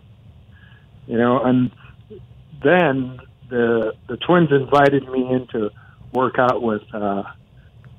You 1.06 1.18
know, 1.18 1.42
and 1.42 1.70
then 2.62 3.20
the 3.49 3.92
the 4.08 4.16
Twins 4.16 4.50
invited 4.50 5.08
me 5.08 5.30
in 5.30 5.46
to 5.52 5.70
work 6.12 6.38
out 6.38 6.62
with 6.62 6.82
uh, 6.92 7.23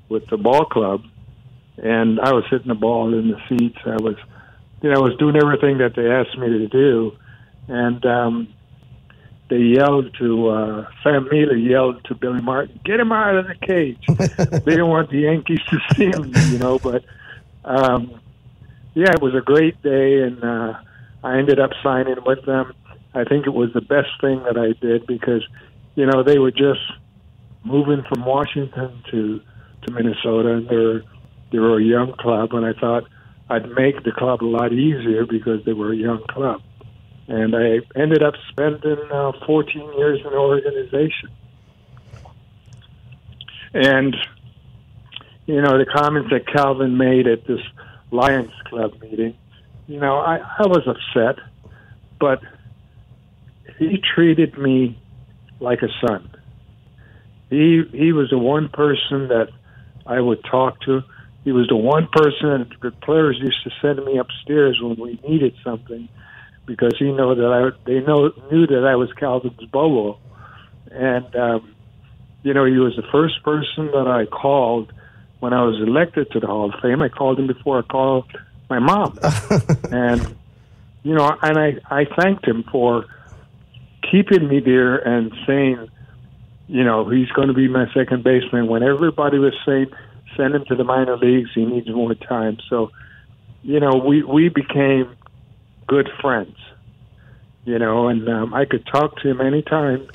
with 0.09 0.27
the 0.29 0.37
ball 0.37 0.65
club, 0.65 1.01
and 1.77 2.19
I 2.19 2.33
was 2.33 2.43
hitting 2.49 2.67
the 2.67 2.75
ball 2.75 3.13
in 3.13 3.29
the 3.29 3.39
seats. 3.47 3.77
I 3.85 3.97
was 4.01 4.15
you 4.81 4.89
know, 4.89 4.97
I 4.97 4.99
was 4.99 5.15
doing 5.17 5.35
everything 5.35 5.79
that 5.79 5.95
they 5.95 6.09
asked 6.09 6.37
me 6.37 6.47
to 6.49 6.67
do, 6.67 7.15
and 7.67 8.05
um, 8.05 8.53
they 9.49 9.57
yelled 9.57 10.13
to 10.19 10.49
uh, 10.49 10.87
Sam 11.03 11.27
Mele 11.31 11.55
yelled 11.55 12.03
to 12.05 12.15
Billy 12.15 12.41
Martin, 12.41 12.79
"Get 12.83 12.99
him 12.99 13.11
out 13.11 13.35
of 13.35 13.47
the 13.47 13.55
cage!" 13.55 14.03
they 14.07 14.71
didn't 14.71 14.89
want 14.89 15.09
the 15.09 15.19
Yankees 15.19 15.61
to 15.69 15.79
see 15.95 16.05
him, 16.05 16.31
you 16.51 16.59
know. 16.59 16.79
But 16.79 17.03
um, 17.63 18.19
yeah, 18.93 19.11
it 19.11 19.21
was 19.21 19.35
a 19.35 19.41
great 19.41 19.81
day, 19.81 20.21
and 20.21 20.43
uh, 20.43 20.79
I 21.23 21.37
ended 21.37 21.59
up 21.59 21.71
signing 21.81 22.17
with 22.25 22.45
them. 22.45 22.73
I 23.13 23.23
think 23.23 23.47
it 23.47 23.53
was 23.53 23.73
the 23.73 23.81
best 23.81 24.09
thing 24.21 24.43
that 24.43 24.57
I 24.57 24.73
did 24.79 25.07
because, 25.07 25.43
you 25.95 26.05
know, 26.05 26.23
they 26.23 26.37
were 26.37 26.51
just 26.51 26.81
moving 27.63 28.03
from 28.07 28.25
Washington 28.25 29.01
to 29.11 29.41
to 29.83 29.91
Minnesota, 29.91 30.53
and 30.53 30.69
they're 30.69 31.03
they 31.51 31.59
were 31.59 31.79
a 31.79 31.83
young 31.83 32.13
club, 32.13 32.53
and 32.53 32.65
I 32.65 32.73
thought 32.73 33.05
I'd 33.49 33.69
make 33.69 34.03
the 34.03 34.11
club 34.11 34.43
a 34.43 34.45
lot 34.45 34.73
easier 34.73 35.25
because 35.25 35.63
they 35.65 35.73
were 35.73 35.93
a 35.93 35.95
young 35.95 36.23
club. 36.29 36.61
And 37.27 37.55
I 37.55 37.79
ended 37.99 38.23
up 38.23 38.35
spending 38.49 38.97
uh, 39.11 39.31
14 39.45 39.93
years 39.97 40.19
in 40.23 40.31
the 40.31 40.37
organization. 40.37 41.29
And, 43.73 44.15
you 45.45 45.61
know, 45.61 45.77
the 45.77 45.85
comments 45.85 46.29
that 46.31 46.47
Calvin 46.47 46.97
made 46.97 47.27
at 47.27 47.45
this 47.45 47.59
Lions 48.11 48.51
Club 48.65 48.93
meeting, 49.01 49.35
you 49.87 49.99
know, 49.99 50.17
I, 50.17 50.37
I 50.37 50.67
was 50.67 50.87
upset, 50.87 51.43
but 52.19 52.41
he 53.77 54.01
treated 54.15 54.57
me 54.57 54.97
like 55.59 55.81
a 55.81 55.89
son. 56.05 56.29
He 57.49 57.83
he 57.93 58.11
was 58.11 58.29
the 58.29 58.37
one 58.37 58.69
person 58.69 59.29
that 59.29 59.49
I 60.05 60.19
would 60.19 60.43
talk 60.43 60.81
to 60.81 61.01
he 61.47 61.53
was 61.53 61.69
the 61.69 61.77
one 61.77 62.09
person 62.11 62.69
the 62.81 62.91
players 62.91 63.39
used 63.39 63.63
to 63.63 63.71
send 63.81 64.03
me 64.03 64.17
upstairs 64.17 64.81
when 64.81 64.97
we 64.99 65.17
needed 65.25 65.55
something 65.63 66.09
because 66.65 66.93
he 66.99 67.09
know 67.09 67.35
that 67.35 67.47
I 67.47 67.69
they 67.85 68.01
know 68.01 68.33
knew 68.51 68.67
that 68.67 68.83
I 68.85 68.97
was 68.97 69.13
Calvin's 69.13 69.63
Bobo, 69.71 70.19
and 70.91 71.33
um, 71.37 71.73
you 72.43 72.53
know 72.53 72.65
he 72.65 72.77
was 72.79 72.97
the 72.97 73.07
first 73.13 73.41
person 73.43 73.85
that 73.93 74.07
I 74.09 74.25
called 74.25 74.91
when 75.39 75.53
I 75.53 75.63
was 75.63 75.79
elected 75.79 76.29
to 76.31 76.41
the 76.41 76.47
Hall 76.47 76.73
of 76.73 76.81
Fame. 76.81 77.01
I 77.01 77.07
called 77.07 77.39
him 77.39 77.47
before 77.47 77.79
I 77.79 77.83
called 77.83 78.25
my 78.69 78.79
mom, 78.79 79.17
and 79.89 80.35
you 81.03 81.15
know, 81.15 81.33
and 81.41 81.57
I 81.57 81.77
I 81.89 82.07
thanked 82.19 82.45
him 82.45 82.65
for 82.69 83.05
keeping 84.11 84.49
me 84.49 84.59
there 84.59 84.97
and 84.97 85.31
saying, 85.47 85.87
you 86.67 86.83
know, 86.83 87.07
he's 87.07 87.29
going 87.29 87.47
to 87.47 87.53
be 87.53 87.69
my 87.69 87.85
second 87.93 88.25
baseman. 88.25 88.67
When 88.67 88.83
everybody 88.83 89.39
was 89.39 89.53
saying 89.65 89.93
send 90.35 90.55
him 90.55 90.65
to 90.65 90.75
the 90.75 90.83
minor 90.83 91.17
leagues. 91.17 91.49
He 91.53 91.65
needs 91.65 91.89
more 91.89 92.13
time. 92.13 92.57
So, 92.69 92.91
you 93.63 93.79
know, 93.79 93.95
we 93.95 94.23
we 94.23 94.49
became 94.49 95.15
good 95.87 96.09
friends. 96.21 96.55
You 97.65 97.79
know, 97.79 98.07
and 98.07 98.27
um, 98.29 98.53
I 98.53 98.65
could 98.65 98.85
talk 98.85 99.19
to 99.21 99.29
him 99.29 99.41
anytime, 99.41 100.07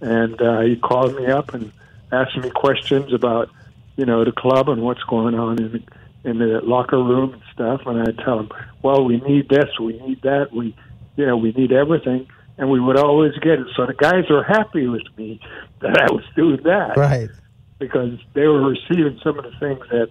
and 0.00 0.40
uh, 0.40 0.60
he 0.62 0.76
called 0.76 1.14
me 1.14 1.26
up 1.26 1.54
and 1.54 1.72
asked 2.10 2.36
me 2.36 2.50
questions 2.50 3.12
about, 3.12 3.50
you 3.96 4.04
know, 4.04 4.24
the 4.24 4.32
club 4.32 4.68
and 4.68 4.82
what's 4.82 5.02
going 5.04 5.36
on 5.36 5.62
in 5.62 5.84
in 6.24 6.38
the 6.38 6.60
locker 6.64 6.98
room 6.98 7.34
and 7.34 7.42
stuff. 7.52 7.82
And 7.86 8.00
I 8.02 8.22
tell 8.24 8.40
him, 8.40 8.50
well, 8.82 9.04
we 9.04 9.20
need 9.20 9.48
this, 9.48 9.78
we 9.80 9.98
need 10.00 10.22
that, 10.22 10.52
we, 10.52 10.74
you 11.16 11.24
know, 11.24 11.36
we 11.36 11.52
need 11.52 11.70
everything 11.70 12.26
and 12.58 12.68
we 12.68 12.80
would 12.80 12.98
always 12.98 13.32
get 13.34 13.60
it. 13.60 13.68
So 13.76 13.86
the 13.86 13.94
guys 13.94 14.24
were 14.28 14.42
happy 14.42 14.88
with 14.88 15.06
me 15.16 15.40
that 15.80 15.96
I 15.96 16.12
was 16.12 16.24
doing 16.34 16.62
that. 16.64 16.96
Right 16.96 17.30
because 17.78 18.18
they 18.34 18.46
were 18.46 18.68
receiving 18.68 19.18
some 19.22 19.38
of 19.38 19.44
the 19.44 19.52
things 19.60 19.80
that 19.90 20.08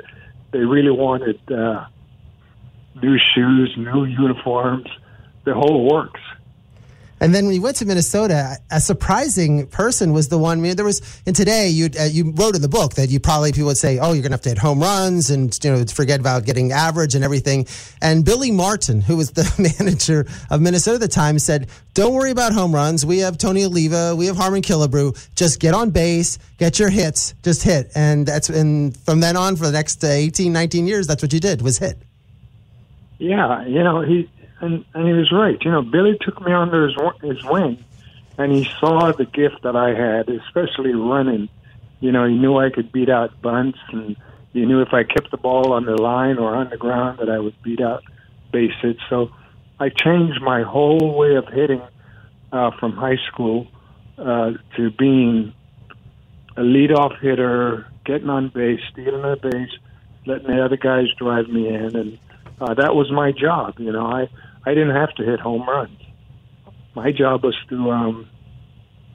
they 0.51 0.59
really 0.59 0.91
wanted 0.91 1.39
uh, 1.51 1.85
new 3.01 3.17
shoes, 3.35 3.73
new 3.77 4.05
uniforms, 4.05 4.87
the 5.45 5.53
whole 5.53 5.87
works. 5.91 6.21
And 7.19 7.33
then 7.33 7.45
when 7.45 7.55
you 7.55 7.61
went 7.61 7.77
to 7.77 7.85
Minnesota, 7.85 8.57
a 8.69 8.79
surprising 8.79 9.67
person 9.67 10.13
was 10.13 10.29
the 10.29 10.37
one. 10.37 10.61
There 10.61 10.85
was, 10.85 11.01
and 11.25 11.35
today 11.35 11.69
you 11.69 11.89
uh, 11.99 12.03
you 12.03 12.31
wrote 12.31 12.55
in 12.55 12.61
the 12.61 12.69
book 12.69 12.93
that 12.93 13.09
you 13.09 13.19
probably 13.19 13.51
people 13.51 13.67
would 13.67 13.77
say, 13.77 13.97
"Oh, 13.97 14.13
you're 14.13 14.21
going 14.21 14.31
to 14.31 14.35
have 14.35 14.41
to 14.41 14.49
hit 14.49 14.57
home 14.59 14.79
runs 14.79 15.31
and 15.31 15.57
you 15.63 15.71
know 15.71 15.85
forget 15.85 16.19
about 16.19 16.45
getting 16.45 16.71
average 16.71 17.15
and 17.15 17.23
everything." 17.23 17.65
And 18.01 18.23
Billy 18.23 18.51
Martin, 18.51 19.01
who 19.01 19.17
was 19.17 19.31
the 19.31 19.51
manager 19.79 20.27
of 20.51 20.61
Minnesota 20.61 20.95
at 20.95 21.01
the 21.01 21.07
time, 21.07 21.39
said, 21.39 21.69
"Don't 21.95 22.13
worry 22.13 22.29
about 22.29 22.53
home 22.53 22.73
runs. 22.73 23.03
We 23.03 23.19
have 23.19 23.39
Tony 23.39 23.65
Oliva, 23.65 24.15
we 24.15 24.27
have 24.27 24.37
Harmon 24.37 24.61
Killebrew. 24.61 25.17
Just 25.35 25.59
get 25.59 25.73
on 25.73 25.89
base, 25.89 26.37
get 26.59 26.77
your 26.77 26.89
hits, 26.89 27.33
just 27.41 27.63
hit." 27.63 27.91
And 27.95 28.27
that's 28.27 28.49
and 28.49 28.95
from 28.95 29.21
then 29.21 29.35
on 29.35 29.55
for 29.55 29.65
the 29.65 29.71
next 29.71 30.03
18, 30.03 30.53
19 30.53 30.85
years, 30.85 31.07
that's 31.07 31.23
what 31.23 31.33
you 31.33 31.39
did 31.39 31.63
was 31.63 31.79
hit. 31.79 31.97
Yeah, 33.17 33.65
you 33.65 33.83
know 33.83 34.01
he 34.01 34.29
and 34.61 34.85
and 34.93 35.07
he 35.07 35.13
was 35.13 35.31
right. 35.31 35.57
You 35.63 35.71
know, 35.71 35.81
Billy 35.81 36.17
took 36.21 36.41
me 36.41 36.53
under 36.53 36.87
his 36.87 36.97
his 37.21 37.43
wing, 37.45 37.83
and 38.37 38.51
he 38.51 38.69
saw 38.79 39.11
the 39.11 39.25
gift 39.25 39.63
that 39.63 39.75
I 39.75 39.89
had, 39.89 40.29
especially 40.29 40.93
running. 40.93 41.49
You 41.99 42.11
know, 42.11 42.25
he 42.25 42.35
knew 42.35 42.57
I 42.57 42.69
could 42.69 42.91
beat 42.91 43.09
out 43.09 43.41
bunts, 43.41 43.79
and 43.91 44.15
he 44.53 44.65
knew 44.65 44.81
if 44.81 44.93
I 44.93 45.03
kept 45.03 45.31
the 45.31 45.37
ball 45.37 45.73
on 45.73 45.85
the 45.85 45.95
line 45.95 46.37
or 46.37 46.55
on 46.55 46.69
the 46.69 46.77
ground 46.77 47.19
that 47.19 47.29
I 47.29 47.39
would 47.39 47.61
beat 47.63 47.81
out 47.81 48.03
base 48.51 48.73
hits. 48.81 48.99
So 49.09 49.31
I 49.79 49.89
changed 49.89 50.41
my 50.41 50.63
whole 50.63 51.15
way 51.17 51.35
of 51.35 51.47
hitting 51.47 51.81
uh, 52.51 52.71
from 52.79 52.93
high 52.93 53.17
school 53.31 53.67
uh, 54.17 54.51
to 54.75 54.91
being 54.91 55.53
a 56.55 56.61
leadoff 56.61 57.19
hitter, 57.19 57.87
getting 58.05 58.29
on 58.29 58.49
base, 58.49 58.79
stealing 58.91 59.23
a 59.23 59.35
base, 59.35 59.69
letting 60.25 60.47
the 60.47 60.63
other 60.63 60.77
guys 60.77 61.05
drive 61.17 61.47
me 61.47 61.67
in, 61.67 61.95
and 61.95 62.19
uh, 62.59 62.73
that 62.73 62.95
was 62.95 63.11
my 63.11 63.31
job. 63.31 63.75
You 63.79 63.91
know, 63.91 64.05
I 64.05 64.29
I 64.65 64.73
didn't 64.73 64.95
have 64.95 65.13
to 65.15 65.23
hit 65.23 65.39
home 65.39 65.67
runs. 65.67 65.99
My 66.95 67.11
job 67.11 67.43
was 67.43 67.55
to 67.69 67.91
um, 67.91 68.29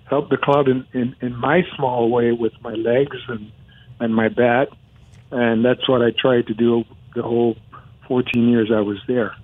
help 0.09 0.31
the 0.31 0.37
club 0.37 0.69
in, 0.69 0.87
in, 0.93 1.17
in 1.21 1.37
my 1.37 1.63
small 1.77 2.11
way 2.11 2.31
with 2.33 2.53
my 2.63 2.75
legs 2.75 3.17
and, 3.29 3.51
and 3.99 4.15
my 4.15 4.29
bat 4.29 4.69
and 5.33 5.65
that's 5.65 5.89
what 5.89 6.03
I 6.03 6.11
tried 6.11 6.47
to 6.49 6.55
do 6.55 6.85
the 7.17 7.23
whole 7.23 7.57
14 8.07 8.49
years 8.49 8.71
I 8.73 8.81
was 8.81 8.99
there. 9.09 9.35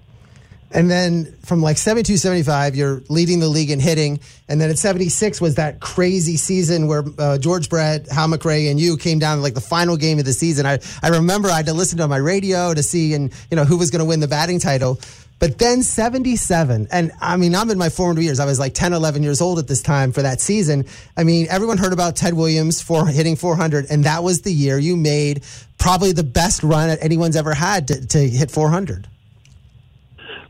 And 0.70 0.90
then 0.90 1.34
from 1.44 1.62
like 1.62 1.78
72, 1.78 2.18
75, 2.18 2.76
you're 2.76 3.02
leading 3.08 3.40
the 3.40 3.48
league 3.48 3.70
in 3.70 3.80
hitting. 3.80 4.20
And 4.48 4.60
then 4.60 4.68
at 4.70 4.78
76 4.78 5.40
was 5.40 5.54
that 5.54 5.80
crazy 5.80 6.36
season 6.36 6.86
where 6.86 7.04
uh, 7.18 7.38
George 7.38 7.70
Brett, 7.70 8.06
Hal 8.08 8.28
McRae, 8.28 8.70
and 8.70 8.78
you 8.78 8.96
came 8.96 9.18
down 9.18 9.38
to 9.38 9.42
like 9.42 9.54
the 9.54 9.60
final 9.60 9.96
game 9.96 10.18
of 10.18 10.24
the 10.24 10.32
season. 10.32 10.66
I, 10.66 10.78
I 11.02 11.08
remember 11.08 11.48
I 11.48 11.56
had 11.56 11.66
to 11.66 11.74
listen 11.74 11.98
to 11.98 12.08
my 12.08 12.18
radio 12.18 12.74
to 12.74 12.82
see 12.82 13.14
and 13.14 13.32
you 13.50 13.56
know 13.56 13.64
who 13.64 13.78
was 13.78 13.90
going 13.90 14.00
to 14.00 14.04
win 14.04 14.20
the 14.20 14.28
batting 14.28 14.58
title. 14.58 14.98
But 15.38 15.58
then 15.58 15.82
77, 15.84 16.88
and 16.90 17.12
I 17.20 17.36
mean, 17.36 17.54
I'm 17.54 17.70
in 17.70 17.78
my 17.78 17.90
formative 17.90 18.24
years. 18.24 18.40
I 18.40 18.44
was 18.44 18.58
like 18.58 18.74
10, 18.74 18.92
11 18.92 19.22
years 19.22 19.40
old 19.40 19.60
at 19.60 19.68
this 19.68 19.82
time 19.82 20.10
for 20.10 20.22
that 20.22 20.40
season. 20.40 20.84
I 21.16 21.22
mean, 21.22 21.46
everyone 21.48 21.78
heard 21.78 21.92
about 21.92 22.16
Ted 22.16 22.34
Williams 22.34 22.82
for 22.82 23.06
hitting 23.06 23.36
400, 23.36 23.86
and 23.88 24.02
that 24.02 24.24
was 24.24 24.42
the 24.42 24.52
year 24.52 24.78
you 24.78 24.96
made 24.96 25.44
probably 25.78 26.10
the 26.10 26.24
best 26.24 26.64
run 26.64 26.88
that 26.88 26.98
anyone's 27.00 27.36
ever 27.36 27.54
had 27.54 27.86
to, 27.88 28.06
to 28.08 28.28
hit 28.28 28.50
400. 28.50 29.06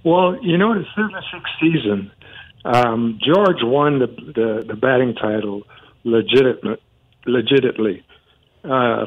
Well, 0.09 0.39
you 0.43 0.57
know, 0.57 0.73
in 0.73 0.79
the 0.79 0.87
76 0.95 1.51
season, 1.61 2.11
um, 2.65 3.21
George 3.23 3.59
won 3.61 3.99
the, 3.99 4.07
the, 4.07 4.65
the 4.67 4.75
batting 4.75 5.15
title 5.15 5.65
legitimate, 6.03 6.81
legitimately. 7.27 8.07
Uh, 8.65 9.05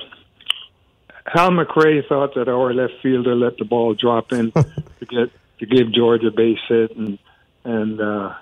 Hal 1.26 1.50
McRae 1.50 2.08
thought 2.08 2.36
that 2.36 2.48
our 2.48 2.72
left 2.72 2.94
fielder 3.02 3.34
let 3.34 3.58
the 3.58 3.66
ball 3.66 3.96
drop 3.96 4.32
in 4.32 4.52
to 4.52 5.06
get 5.10 5.32
to 5.58 5.66
give 5.66 5.92
George 5.92 6.24
a 6.24 6.30
base 6.30 6.60
hit 6.70 6.96
and 6.96 7.18
and 7.64 8.00
uh, 8.00 8.36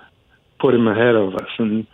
put 0.58 0.74
him 0.74 0.86
ahead 0.86 1.14
of 1.14 1.36
us. 1.36 1.48
And 1.58 1.86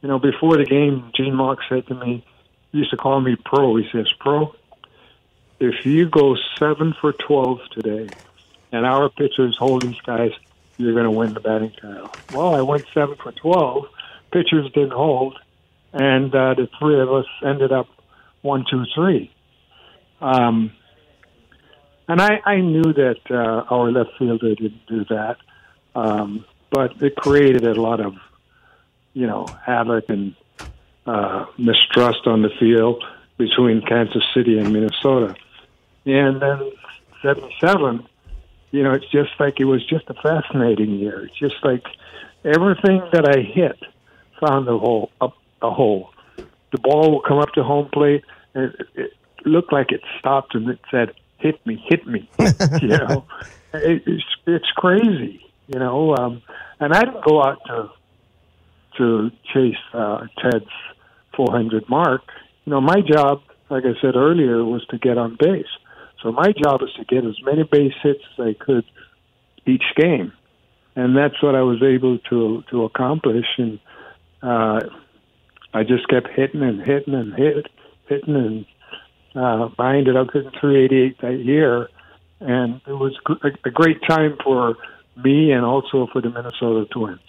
you 0.00 0.08
know, 0.08 0.18
before 0.18 0.56
the 0.56 0.64
game, 0.64 1.12
Gene 1.14 1.34
Mauch 1.34 1.58
said 1.68 1.86
to 1.88 1.94
me, 1.94 2.24
he 2.72 2.78
used 2.78 2.90
to 2.90 2.96
call 2.96 3.20
me 3.20 3.36
Pro. 3.44 3.76
He 3.76 3.86
says, 3.92 4.06
Pro, 4.18 4.54
if 5.60 5.84
you 5.84 6.08
go 6.08 6.36
seven 6.58 6.94
for 7.02 7.12
twelve 7.12 7.58
today, 7.72 8.08
and 8.72 8.84
our 8.86 9.08
pitchers 9.08 9.56
hold 9.58 9.82
these 9.82 10.00
guys, 10.04 10.32
you're 10.76 10.92
going 10.92 11.04
to 11.04 11.10
win 11.10 11.32
the 11.34 11.40
batting 11.40 11.72
title. 11.80 12.10
Well, 12.34 12.54
I 12.54 12.62
went 12.62 12.84
seven 12.92 13.16
for 13.16 13.32
twelve. 13.32 13.86
Pitchers 14.32 14.70
didn't 14.72 14.92
hold, 14.92 15.38
and 15.92 16.34
uh, 16.34 16.54
the 16.54 16.68
three 16.78 17.00
of 17.00 17.12
us 17.12 17.26
ended 17.44 17.72
up 17.72 17.88
one, 18.42 18.64
two, 18.70 18.84
three. 18.94 19.32
Um, 20.20 20.72
and 22.08 22.20
I, 22.20 22.40
I 22.44 22.60
knew 22.60 22.92
that 22.92 23.20
uh, 23.30 23.74
our 23.74 23.90
left 23.90 24.10
fielder 24.18 24.54
didn't 24.54 24.86
do 24.86 25.04
that, 25.06 25.36
um, 25.94 26.44
but 26.70 27.00
it 27.02 27.16
created 27.16 27.66
a 27.66 27.80
lot 27.80 28.00
of, 28.00 28.14
you 29.14 29.26
know, 29.26 29.46
havoc 29.64 30.04
and 30.08 30.34
uh, 31.06 31.46
mistrust 31.56 32.26
on 32.26 32.42
the 32.42 32.50
field 32.60 33.02
between 33.38 33.80
Kansas 33.80 34.22
City 34.34 34.58
and 34.58 34.72
Minnesota. 34.72 35.34
And 36.04 36.40
then 36.40 36.72
'77, 37.22 38.06
you 38.76 38.82
know, 38.82 38.92
it's 38.92 39.10
just 39.10 39.30
like 39.40 39.58
it 39.58 39.64
was 39.64 39.82
just 39.86 40.04
a 40.08 40.14
fascinating 40.14 40.98
year. 40.98 41.24
It's 41.24 41.38
just 41.38 41.54
like 41.64 41.82
everything 42.44 43.00
that 43.10 43.26
I 43.26 43.40
hit 43.40 43.78
found 44.38 44.68
a 44.68 44.76
hole, 44.76 45.10
a, 45.18 45.28
a 45.62 45.70
hole. 45.70 46.10
The 46.36 46.78
ball 46.82 47.10
will 47.10 47.22
come 47.22 47.38
up 47.38 47.52
to 47.54 47.62
home 47.62 47.88
plate, 47.90 48.22
and 48.54 48.74
it, 48.74 48.86
it 48.94 49.12
looked 49.46 49.72
like 49.72 49.92
it 49.92 50.02
stopped 50.18 50.54
and 50.54 50.68
it 50.68 50.78
said 50.90 51.12
hit 51.38 51.64
me, 51.66 51.82
hit 51.88 52.06
me. 52.06 52.28
you 52.82 52.88
know, 52.88 53.24
it, 53.72 54.02
it's 54.06 54.24
it's 54.46 54.70
crazy. 54.76 55.40
You 55.68 55.78
know, 55.78 56.14
um, 56.14 56.42
and 56.78 56.92
I 56.92 57.00
didn't 57.00 57.24
go 57.24 57.42
out 57.42 57.58
to 57.68 57.88
to 58.98 59.30
chase 59.54 59.74
uh, 59.94 60.26
Ted's 60.42 60.66
400 61.34 61.88
mark. 61.88 62.22
You 62.66 62.72
know, 62.72 62.82
my 62.82 63.00
job, 63.00 63.40
like 63.70 63.84
I 63.84 63.98
said 64.02 64.16
earlier, 64.16 64.62
was 64.64 64.84
to 64.90 64.98
get 64.98 65.16
on 65.16 65.38
base. 65.40 65.64
So 66.22 66.32
my 66.32 66.52
job 66.52 66.80
was 66.80 66.92
to 66.94 67.04
get 67.04 67.24
as 67.24 67.36
many 67.42 67.62
base 67.64 67.94
hits 68.02 68.22
as 68.38 68.46
I 68.46 68.54
could 68.58 68.84
each 69.66 69.84
game, 69.96 70.32
and 70.94 71.16
that's 71.16 71.42
what 71.42 71.54
I 71.54 71.62
was 71.62 71.82
able 71.82 72.18
to 72.30 72.64
to 72.70 72.84
accomplish. 72.84 73.46
And 73.58 73.78
uh, 74.42 74.80
I 75.74 75.82
just 75.82 76.08
kept 76.08 76.28
hitting 76.28 76.62
and 76.62 76.80
hitting 76.80 77.14
and 77.14 77.34
hit, 77.34 77.66
hitting 78.08 78.34
and 78.34 78.66
uh, 79.34 79.68
I 79.78 79.96
ended 79.96 80.16
up 80.16 80.28
hitting 80.32 80.50
388 80.58 81.20
that 81.20 81.44
year, 81.44 81.88
and 82.40 82.80
it 82.86 82.92
was 82.92 83.14
a 83.42 83.70
great 83.70 84.00
time 84.08 84.38
for 84.42 84.76
me 85.22 85.52
and 85.52 85.64
also 85.64 86.08
for 86.12 86.22
the 86.22 86.30
Minnesota 86.30 86.86
Twins. 86.90 87.20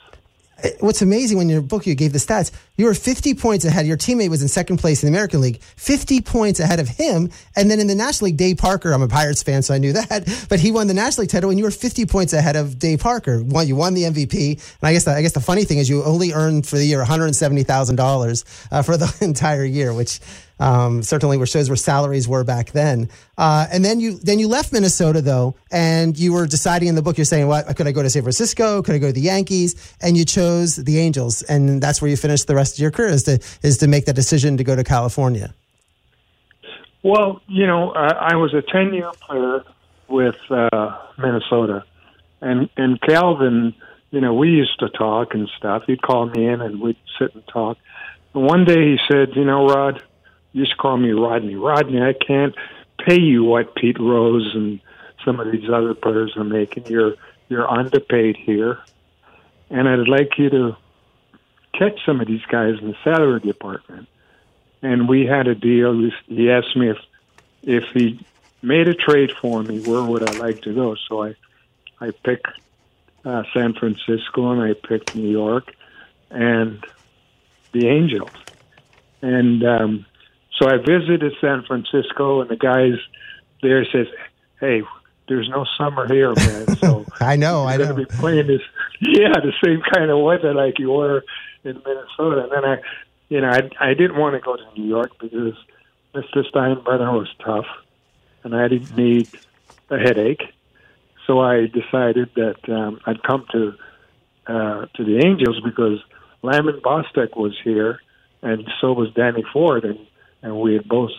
What's 0.79 1.03
amazing 1.03 1.37
when 1.37 1.49
your 1.49 1.61
book 1.61 1.85
you 1.85 1.93
gave 1.93 2.13
the 2.13 2.19
stats, 2.19 2.51
you 2.77 2.85
were 2.85 2.95
50 2.95 3.35
points 3.35 3.63
ahead. 3.63 3.85
Your 3.85 3.97
teammate 3.97 4.29
was 4.29 4.41
in 4.41 4.47
second 4.47 4.77
place 4.77 5.03
in 5.03 5.07
the 5.07 5.15
American 5.15 5.39
League, 5.39 5.61
50 5.61 6.21
points 6.21 6.59
ahead 6.59 6.79
of 6.79 6.87
him. 6.87 7.29
And 7.55 7.69
then 7.69 7.79
in 7.79 7.85
the 7.85 7.95
National 7.95 8.25
League, 8.25 8.37
Dave 8.37 8.57
Parker, 8.57 8.91
I'm 8.91 9.03
a 9.03 9.07
Pirates 9.07 9.43
fan, 9.43 9.61
so 9.61 9.73
I 9.73 9.77
knew 9.77 9.93
that, 9.93 10.47
but 10.49 10.59
he 10.59 10.71
won 10.71 10.87
the 10.87 10.95
National 10.95 11.23
League 11.23 11.29
title 11.29 11.51
and 11.51 11.59
you 11.59 11.65
were 11.65 11.71
50 11.71 12.05
points 12.07 12.33
ahead 12.33 12.55
of 12.55 12.79
Dave 12.79 12.99
Parker. 13.01 13.43
You 13.63 13.75
won 13.75 13.93
the 13.93 14.03
MVP. 14.03 14.51
And 14.53 14.89
I 14.89 14.93
guess 14.93 15.03
the, 15.05 15.11
I 15.11 15.21
guess 15.21 15.33
the 15.33 15.41
funny 15.41 15.63
thing 15.63 15.77
is 15.77 15.89
you 15.89 16.03
only 16.03 16.33
earned 16.33 16.65
for 16.65 16.77
the 16.77 16.85
year 16.85 17.03
$170,000 17.03 18.67
uh, 18.71 18.81
for 18.81 18.97
the 18.97 19.15
entire 19.21 19.65
year, 19.65 19.93
which 19.93 20.19
um, 20.59 21.03
certainly 21.03 21.37
where 21.37 21.45
shows 21.45 21.69
where 21.69 21.75
salaries 21.75 22.27
were 22.27 22.43
back 22.43 22.71
then. 22.71 23.09
Uh, 23.37 23.67
and 23.71 23.85
then 23.85 23.99
you 23.99 24.17
then 24.17 24.39
you 24.39 24.47
left 24.47 24.73
Minnesota 24.73 25.21
though, 25.21 25.55
and 25.71 26.17
you 26.17 26.33
were 26.33 26.47
deciding 26.47 26.87
in 26.87 26.95
the 26.95 27.01
book. 27.01 27.17
You're 27.17 27.25
saying, 27.25 27.47
"What 27.47 27.75
could 27.75 27.87
I 27.87 27.91
go 27.91 28.03
to 28.03 28.09
San 28.09 28.23
Francisco? 28.23 28.81
Could 28.81 28.95
I 28.95 28.97
go 28.97 29.07
to 29.07 29.13
the 29.13 29.21
Yankees?" 29.21 29.95
And 30.01 30.17
you 30.17 30.25
chose 30.25 30.77
the 30.77 30.99
Angels, 30.99 31.43
and 31.43 31.81
that's 31.81 32.01
where 32.01 32.09
you 32.09 32.17
finished 32.17 32.47
the 32.47 32.55
rest 32.55 32.75
of 32.75 32.79
your 32.79 32.91
career. 32.91 33.09
Is 33.09 33.23
to 33.23 33.39
is 33.61 33.77
to 33.79 33.87
make 33.87 34.05
that 34.05 34.15
decision 34.15 34.57
to 34.57 34.63
go 34.63 34.75
to 34.75 34.83
California. 34.83 35.53
Well, 37.03 37.41
you 37.47 37.67
know, 37.67 37.91
I, 37.91 38.31
I 38.31 38.35
was 38.35 38.53
a 38.53 38.61
ten 38.61 38.93
year 38.93 39.11
player 39.21 39.63
with 40.09 40.37
uh, 40.49 40.97
Minnesota, 41.17 41.85
and 42.41 42.69
and 42.77 42.99
Calvin. 43.01 43.75
You 44.09 44.21
know, 44.21 44.33
we 44.33 44.49
used 44.49 44.79
to 44.79 44.89
talk 44.89 45.33
and 45.33 45.49
stuff. 45.57 45.83
He'd 45.85 46.01
call 46.01 46.27
me 46.27 46.47
in, 46.47 46.61
and 46.61 46.79
we'd 46.79 46.97
sit 47.19 47.35
and 47.35 47.45
talk. 47.47 47.77
And 48.33 48.45
one 48.45 48.65
day 48.65 48.91
he 48.91 48.97
said, 49.09 49.35
"You 49.35 49.45
know, 49.45 49.67
Rod." 49.67 50.01
Just 50.57 50.77
call 50.77 50.97
me 50.97 51.11
Rodney. 51.11 51.55
Rodney, 51.55 52.01
I 52.01 52.13
can't 52.13 52.55
pay 53.05 53.19
you 53.19 53.43
what 53.43 53.75
Pete 53.75 53.99
Rose 53.99 54.51
and 54.53 54.79
some 55.23 55.39
of 55.39 55.51
these 55.51 55.69
other 55.69 55.93
players 55.93 56.35
are 56.35 56.43
making. 56.43 56.87
You're 56.87 57.15
you're 57.49 57.69
underpaid 57.69 58.35
here, 58.35 58.79
and 59.69 59.87
I'd 59.87 60.07
like 60.07 60.37
you 60.37 60.49
to 60.49 60.77
catch 61.73 61.99
some 62.05 62.19
of 62.19 62.27
these 62.27 62.43
guys 62.49 62.75
in 62.81 62.87
the 62.87 62.97
salary 63.03 63.39
department. 63.39 64.07
And 64.81 65.07
we 65.07 65.25
had 65.25 65.47
a 65.47 65.55
deal. 65.55 66.09
He 66.27 66.49
asked 66.51 66.75
me 66.75 66.89
if 66.89 66.97
if 67.63 67.83
he 67.93 68.25
made 68.61 68.87
a 68.87 68.93
trade 68.93 69.31
for 69.41 69.63
me, 69.63 69.79
where 69.81 70.03
would 70.03 70.27
I 70.27 70.33
like 70.37 70.61
to 70.63 70.73
go? 70.73 70.95
So 71.07 71.23
I 71.23 71.35
I 71.99 72.11
picked 72.11 72.47
uh, 73.25 73.43
San 73.53 73.73
Francisco 73.73 74.51
and 74.51 74.61
I 74.61 74.73
picked 74.73 75.15
New 75.15 75.29
York 75.29 75.73
and 76.29 76.83
the 77.71 77.87
Angels. 77.87 78.29
And 79.21 79.63
um, 79.63 80.05
so 80.57 80.67
I 80.67 80.77
visited 80.77 81.33
San 81.39 81.63
Francisco, 81.63 82.41
and 82.41 82.49
the 82.49 82.55
guys 82.55 82.93
there 83.61 83.85
says, 83.85 84.07
"Hey, 84.59 84.81
there's 85.27 85.49
no 85.49 85.65
summer 85.77 86.07
here, 86.11 86.33
man. 86.33 86.65
So 86.77 87.05
I 87.19 87.35
know, 87.35 87.65
I 87.65 87.77
know. 87.77 87.85
Going 87.85 88.05
to 88.05 88.05
be 88.05 88.17
playing 88.17 88.47
this, 88.47 88.61
yeah, 89.01 89.33
the 89.33 89.53
same 89.63 89.81
kind 89.81 90.11
of 90.11 90.19
weather 90.19 90.53
like 90.53 90.77
you 90.79 90.91
were 90.91 91.23
in 91.63 91.81
Minnesota." 91.85 92.43
And 92.43 92.51
then 92.51 92.65
I, 92.65 92.77
you 93.29 93.41
know, 93.41 93.49
I 93.49 93.69
I 93.79 93.93
didn't 93.93 94.17
want 94.17 94.35
to 94.35 94.39
go 94.39 94.55
to 94.55 94.63
New 94.77 94.87
York 94.87 95.11
because 95.19 95.53
Mr. 96.13 96.43
Steinbrenner 96.51 97.13
was 97.13 97.29
tough, 97.43 97.65
and 98.43 98.55
I 98.55 98.67
didn't 98.67 98.95
need 98.95 99.29
a 99.89 99.97
headache. 99.97 100.43
So 101.25 101.39
I 101.39 101.67
decided 101.67 102.29
that 102.35 102.69
um, 102.69 102.99
I'd 103.05 103.21
come 103.23 103.45
to 103.51 103.73
uh, 104.47 104.85
to 104.95 105.03
the 105.03 105.19
Angels 105.25 105.59
because 105.63 105.99
Lyman 106.41 106.79
Bostock 106.83 107.35
was 107.35 107.53
here, 107.63 107.99
and 108.41 108.67
so 108.79 108.93
was 108.93 109.11
Danny 109.13 109.43
Ford, 109.51 109.83
and 109.83 109.99
and 110.41 110.59
we 110.59 110.73
had 110.73 110.87
both, 110.87 111.11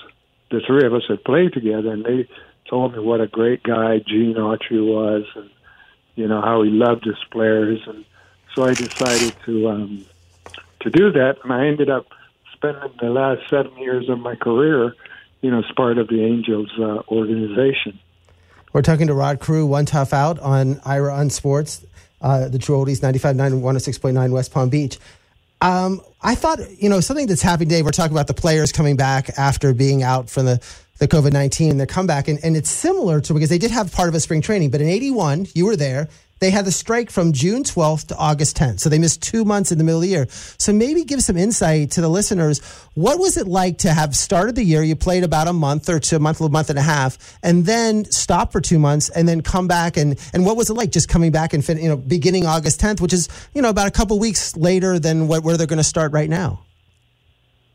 the 0.50 0.60
three 0.66 0.86
of 0.86 0.94
us 0.94 1.02
had 1.08 1.24
played 1.24 1.52
together, 1.52 1.90
and 1.90 2.04
they 2.04 2.28
told 2.68 2.92
me 2.92 3.00
what 3.00 3.20
a 3.20 3.26
great 3.26 3.62
guy 3.62 3.98
Gene 3.98 4.34
Autry 4.34 4.84
was, 4.84 5.24
and 5.34 5.50
you 6.14 6.28
know 6.28 6.40
how 6.40 6.62
he 6.62 6.70
loved 6.70 7.04
his 7.04 7.22
players, 7.30 7.80
and 7.86 8.04
so 8.54 8.64
I 8.64 8.74
decided 8.74 9.34
to 9.46 9.68
um, 9.68 10.04
to 10.80 10.90
do 10.90 11.12
that, 11.12 11.36
and 11.42 11.52
I 11.52 11.66
ended 11.66 11.90
up 11.90 12.06
spending 12.52 12.92
the 13.00 13.10
last 13.10 13.48
seven 13.48 13.76
years 13.78 14.08
of 14.08 14.18
my 14.18 14.34
career, 14.34 14.94
you 15.40 15.50
know, 15.50 15.60
as 15.60 15.70
part 15.76 15.98
of 15.98 16.08
the 16.08 16.24
Angels 16.24 16.70
uh, 16.78 17.02
organization. 17.08 17.98
We're 18.72 18.82
talking 18.82 19.06
to 19.06 19.14
Rod 19.14 19.40
Carew, 19.40 19.64
one 19.66 19.86
tough 19.86 20.12
out 20.12 20.38
on 20.40 20.80
Ira 20.84 21.14
on 21.14 21.30
Sports, 21.30 21.86
uh, 22.20 22.48
the 22.48 22.58
True 22.58 22.76
Oldies 22.76 23.00
95.9 23.00 23.62
106.9 23.62 24.30
West 24.30 24.52
Palm 24.52 24.68
Beach. 24.68 24.98
Um, 25.60 26.00
I 26.20 26.34
thought, 26.34 26.58
you 26.80 26.88
know, 26.88 27.00
something 27.00 27.26
that's 27.26 27.42
happening 27.42 27.68
today, 27.68 27.82
we're 27.82 27.90
talking 27.90 28.16
about 28.16 28.26
the 28.26 28.34
players 28.34 28.72
coming 28.72 28.96
back 28.96 29.30
after 29.38 29.74
being 29.74 30.02
out 30.02 30.30
from 30.30 30.46
the, 30.46 30.60
the 30.98 31.08
COVID 31.08 31.32
19, 31.32 31.70
and 31.70 31.80
their 31.80 31.86
comeback. 31.86 32.28
And, 32.28 32.38
and 32.42 32.56
it's 32.56 32.70
similar 32.70 33.20
to 33.20 33.34
because 33.34 33.48
they 33.48 33.58
did 33.58 33.70
have 33.70 33.92
part 33.92 34.08
of 34.08 34.14
a 34.14 34.20
spring 34.20 34.40
training, 34.40 34.70
but 34.70 34.80
in 34.80 34.88
81, 34.88 35.48
you 35.54 35.66
were 35.66 35.76
there. 35.76 36.08
They 36.40 36.50
had 36.50 36.64
the 36.64 36.72
strike 36.72 37.10
from 37.10 37.32
June 37.32 37.64
12th 37.64 38.08
to 38.08 38.16
August 38.16 38.56
10th. 38.56 38.80
So 38.80 38.88
they 38.88 38.98
missed 38.98 39.22
two 39.22 39.44
months 39.44 39.72
in 39.72 39.78
the 39.78 39.84
middle 39.84 39.98
of 39.98 40.02
the 40.02 40.08
year. 40.08 40.26
So 40.30 40.72
maybe 40.72 41.04
give 41.04 41.22
some 41.22 41.36
insight 41.36 41.92
to 41.92 42.00
the 42.00 42.08
listeners. 42.08 42.60
What 42.94 43.18
was 43.18 43.36
it 43.36 43.46
like 43.46 43.78
to 43.78 43.92
have 43.92 44.14
started 44.14 44.54
the 44.54 44.62
year? 44.62 44.82
You 44.82 44.96
played 44.96 45.24
about 45.24 45.48
a 45.48 45.52
month 45.52 45.88
or 45.88 45.98
two, 45.98 46.16
a 46.16 46.18
month, 46.18 46.40
a 46.40 46.48
month 46.48 46.70
and 46.70 46.78
a 46.78 46.82
half, 46.82 47.38
and 47.42 47.66
then 47.66 48.04
stop 48.06 48.52
for 48.52 48.60
two 48.60 48.78
months 48.78 49.08
and 49.08 49.28
then 49.28 49.40
come 49.40 49.66
back. 49.66 49.96
And, 49.96 50.18
and 50.32 50.46
what 50.46 50.56
was 50.56 50.70
it 50.70 50.74
like 50.74 50.90
just 50.90 51.08
coming 51.08 51.32
back 51.32 51.52
and, 51.52 51.64
fin- 51.64 51.78
you 51.78 51.88
know, 51.88 51.96
beginning 51.96 52.46
August 52.46 52.80
10th, 52.80 53.00
which 53.00 53.12
is, 53.12 53.28
you 53.54 53.62
know, 53.62 53.70
about 53.70 53.88
a 53.88 53.92
couple 53.92 54.18
weeks 54.18 54.56
later 54.56 54.98
than 54.98 55.28
what, 55.28 55.42
where 55.42 55.56
they're 55.56 55.66
going 55.66 55.78
to 55.78 55.84
start 55.84 56.12
right 56.12 56.30
now? 56.30 56.64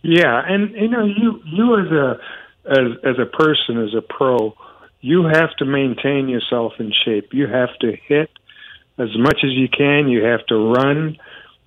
Yeah. 0.02 0.42
And, 0.46 0.72
you 0.72 0.90
know, 0.90 1.06
you, 1.06 1.42
you 1.46 1.80
as 1.80 1.92
a, 1.92 2.20
as, 2.66 2.98
as 3.04 3.20
a 3.20 3.26
person, 3.26 3.82
as 3.82 3.94
a 3.94 4.02
pro, 4.02 4.54
you 5.02 5.26
have 5.26 5.54
to 5.58 5.66
maintain 5.66 6.30
yourself 6.30 6.74
in 6.80 6.94
shape. 7.04 7.34
You 7.34 7.48
have 7.48 7.78
to 7.82 7.96
hit 8.08 8.30
as 8.98 9.10
much 9.18 9.40
as 9.44 9.52
you 9.52 9.68
can. 9.68 10.08
You 10.08 10.24
have 10.24 10.46
to 10.48 10.56
run. 10.56 11.18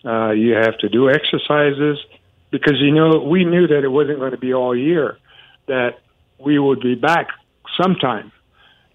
Uh, 0.05 0.31
you 0.31 0.53
have 0.53 0.79
to 0.79 0.89
do 0.89 1.11
exercises 1.11 1.99
because 2.51 2.77
you 2.81 2.93
know 2.93 3.19
we 3.19 3.45
knew 3.45 3.67
that 3.67 3.83
it 3.83 3.89
wasn't 3.89 4.19
going 4.19 4.31
to 4.33 4.39
be 4.39 4.55
all 4.55 4.77
year. 4.77 5.19
That 5.67 5.99
we 6.39 6.59
would 6.59 6.81
be 6.81 6.95
back 6.95 7.29
sometime, 7.81 8.31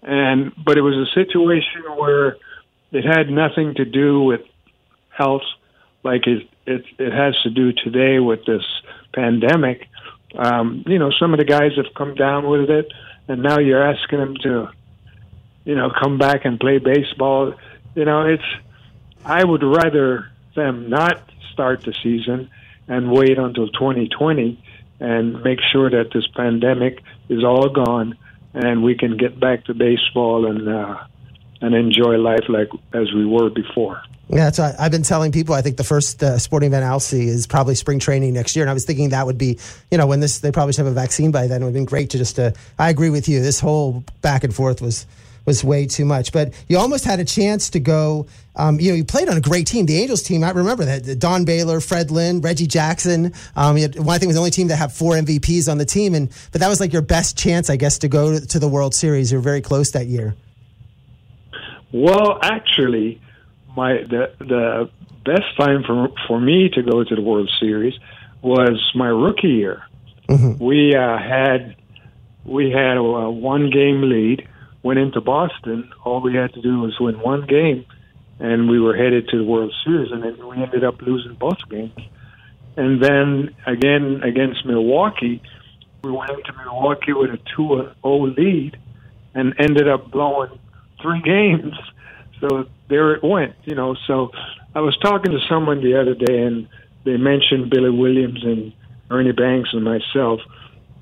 and 0.02 0.52
but 0.56 0.78
it 0.78 0.82
was 0.82 0.94
a 0.94 1.12
situation 1.14 1.82
where 1.98 2.36
it 2.92 3.04
had 3.04 3.28
nothing 3.28 3.74
to 3.74 3.84
do 3.84 4.22
with 4.22 4.40
health, 5.10 5.42
like 6.02 6.26
it 6.26 6.48
it, 6.66 6.84
it 6.98 7.12
has 7.12 7.34
to 7.42 7.50
do 7.50 7.72
today 7.72 8.18
with 8.18 8.44
this 8.46 8.64
pandemic. 9.12 9.88
Um, 10.34 10.84
you 10.86 10.98
know, 10.98 11.10
some 11.18 11.34
of 11.34 11.38
the 11.38 11.44
guys 11.44 11.72
have 11.76 11.92
come 11.94 12.14
down 12.14 12.48
with 12.48 12.70
it, 12.70 12.90
and 13.28 13.42
now 13.42 13.58
you're 13.58 13.82
asking 13.82 14.18
them 14.18 14.34
to, 14.42 14.68
you 15.64 15.74
know, 15.74 15.90
come 16.02 16.18
back 16.18 16.44
and 16.44 16.58
play 16.58 16.78
baseball 16.78 17.54
you 17.94 18.04
know, 18.04 18.26
it's 18.26 18.44
I 19.24 19.44
would 19.44 19.62
rather 19.62 20.30
them 20.54 20.90
not 20.90 21.22
start 21.52 21.82
the 21.82 21.94
season 22.02 22.50
and 22.88 23.10
wait 23.10 23.38
until 23.38 23.68
2020 23.68 24.62
and 25.00 25.42
make 25.42 25.60
sure 25.72 25.90
that 25.90 26.12
this 26.12 26.26
pandemic 26.28 27.02
is 27.28 27.44
all 27.44 27.68
gone 27.68 28.16
and 28.54 28.82
we 28.82 28.94
can 28.94 29.16
get 29.16 29.38
back 29.38 29.64
to 29.64 29.74
baseball 29.74 30.46
and 30.46 30.68
uh, 30.68 30.98
and 31.60 31.74
enjoy 31.74 32.16
life 32.16 32.44
like 32.48 32.68
as 32.92 33.12
we 33.12 33.24
were 33.24 33.48
before. 33.48 34.02
Yeah, 34.28 34.44
that's 34.44 34.58
what 34.58 34.78
I've 34.80 34.90
been 34.90 35.02
telling 35.02 35.32
people. 35.32 35.54
I 35.54 35.62
think 35.62 35.76
the 35.76 35.84
first 35.84 36.22
uh, 36.22 36.38
sporting 36.38 36.68
event 36.68 36.84
I'll 36.84 37.00
see 37.00 37.26
is 37.26 37.46
probably 37.46 37.74
spring 37.74 37.98
training 37.98 38.32
next 38.32 38.56
year, 38.56 38.64
and 38.64 38.70
I 38.70 38.72
was 38.72 38.84
thinking 38.84 39.10
that 39.10 39.26
would 39.26 39.38
be, 39.38 39.58
you 39.90 39.98
know, 39.98 40.06
when 40.06 40.20
this 40.20 40.40
they 40.40 40.50
probably 40.50 40.72
should 40.72 40.84
have 40.84 40.92
a 40.92 40.94
vaccine 40.94 41.30
by 41.30 41.46
then. 41.46 41.62
It 41.62 41.64
would 41.64 41.70
have 41.70 41.74
been 41.74 41.84
great 41.84 42.10
to 42.10 42.18
just. 42.18 42.38
Uh, 42.38 42.52
I 42.78 42.90
agree 42.90 43.10
with 43.10 43.28
you. 43.28 43.42
This 43.42 43.60
whole 43.60 44.04
back 44.22 44.44
and 44.44 44.54
forth 44.54 44.80
was 44.80 45.06
was 45.44 45.64
way 45.64 45.86
too 45.86 46.04
much. 46.04 46.32
But 46.32 46.54
you 46.68 46.78
almost 46.78 47.04
had 47.04 47.20
a 47.20 47.24
chance 47.24 47.70
to 47.70 47.80
go. 47.80 48.26
Um, 48.54 48.78
you 48.78 48.90
know, 48.90 48.96
you 48.96 49.04
played 49.04 49.28
on 49.28 49.36
a 49.36 49.40
great 49.40 49.66
team, 49.66 49.86
the 49.86 49.98
Angels 49.98 50.22
team. 50.22 50.44
I 50.44 50.50
remember 50.50 50.84
that 50.84 51.18
Don 51.18 51.44
Baylor, 51.44 51.80
Fred 51.80 52.10
Lynn, 52.10 52.40
Reggie 52.40 52.66
Jackson. 52.66 53.32
Um, 53.56 53.76
had, 53.76 53.98
well, 53.98 54.10
I 54.10 54.18
think 54.18 54.28
was 54.28 54.36
the 54.36 54.40
only 54.40 54.50
team 54.50 54.68
to 54.68 54.76
have 54.76 54.92
four 54.92 55.14
MVPs 55.14 55.70
on 55.70 55.78
the 55.78 55.86
team, 55.86 56.14
and 56.14 56.30
but 56.52 56.60
that 56.60 56.68
was 56.68 56.80
like 56.80 56.92
your 56.92 57.02
best 57.02 57.36
chance, 57.36 57.70
I 57.70 57.76
guess, 57.76 57.98
to 57.98 58.08
go 58.08 58.38
to, 58.38 58.46
to 58.46 58.58
the 58.58 58.68
World 58.68 58.94
Series. 58.94 59.32
You 59.32 59.38
were 59.38 59.42
very 59.42 59.62
close 59.62 59.92
that 59.92 60.06
year. 60.06 60.34
Well, 61.92 62.38
actually, 62.42 63.20
my 63.76 64.02
the 64.02 64.32
the 64.38 64.90
best 65.24 65.56
time 65.58 65.82
for 65.84 66.08
for 66.26 66.40
me 66.40 66.68
to 66.70 66.82
go 66.82 67.04
to 67.04 67.14
the 67.14 67.22
World 67.22 67.50
Series 67.58 67.94
was 68.42 68.92
my 68.94 69.08
rookie 69.08 69.48
year. 69.48 69.82
Mm-hmm. 70.28 70.62
We 70.62 70.94
uh, 70.94 71.18
had 71.18 71.76
we 72.44 72.70
had 72.70 72.96
a, 72.96 73.00
a 73.00 73.30
one 73.30 73.70
game 73.70 74.02
lead 74.02 74.48
went 74.82 74.98
into 74.98 75.20
Boston, 75.20 75.92
all 76.04 76.20
we 76.20 76.34
had 76.34 76.52
to 76.54 76.60
do 76.60 76.80
was 76.80 76.98
win 76.98 77.20
one 77.20 77.46
game, 77.46 77.86
and 78.38 78.68
we 78.68 78.80
were 78.80 78.96
headed 78.96 79.28
to 79.28 79.38
the 79.38 79.44
World 79.44 79.72
Series. 79.84 80.10
And 80.10 80.22
then 80.22 80.46
we 80.46 80.56
ended 80.56 80.84
up 80.84 81.00
losing 81.00 81.34
both 81.34 81.58
games. 81.68 81.98
And 82.76 83.02
then 83.02 83.54
again 83.66 84.22
against 84.24 84.64
Milwaukee, 84.64 85.42
we 86.02 86.10
went 86.10 86.30
into 86.30 86.52
Milwaukee 86.64 87.12
with 87.12 87.30
a 87.30 87.38
2 87.56 87.90
0 88.02 88.26
lead 88.36 88.76
and 89.34 89.54
ended 89.58 89.88
up 89.88 90.10
blowing 90.10 90.58
three 91.00 91.20
games. 91.24 91.74
So 92.40 92.66
there 92.88 93.14
it 93.14 93.22
went, 93.22 93.54
you 93.64 93.76
know. 93.76 93.94
So 94.06 94.30
I 94.74 94.80
was 94.80 94.96
talking 94.98 95.30
to 95.30 95.38
someone 95.48 95.80
the 95.82 96.00
other 96.00 96.14
day, 96.14 96.42
and 96.42 96.66
they 97.04 97.16
mentioned 97.16 97.70
Billy 97.70 97.90
Williams 97.90 98.42
and 98.42 98.72
Ernie 99.10 99.32
Banks 99.32 99.70
and 99.72 99.84
myself, 99.84 100.40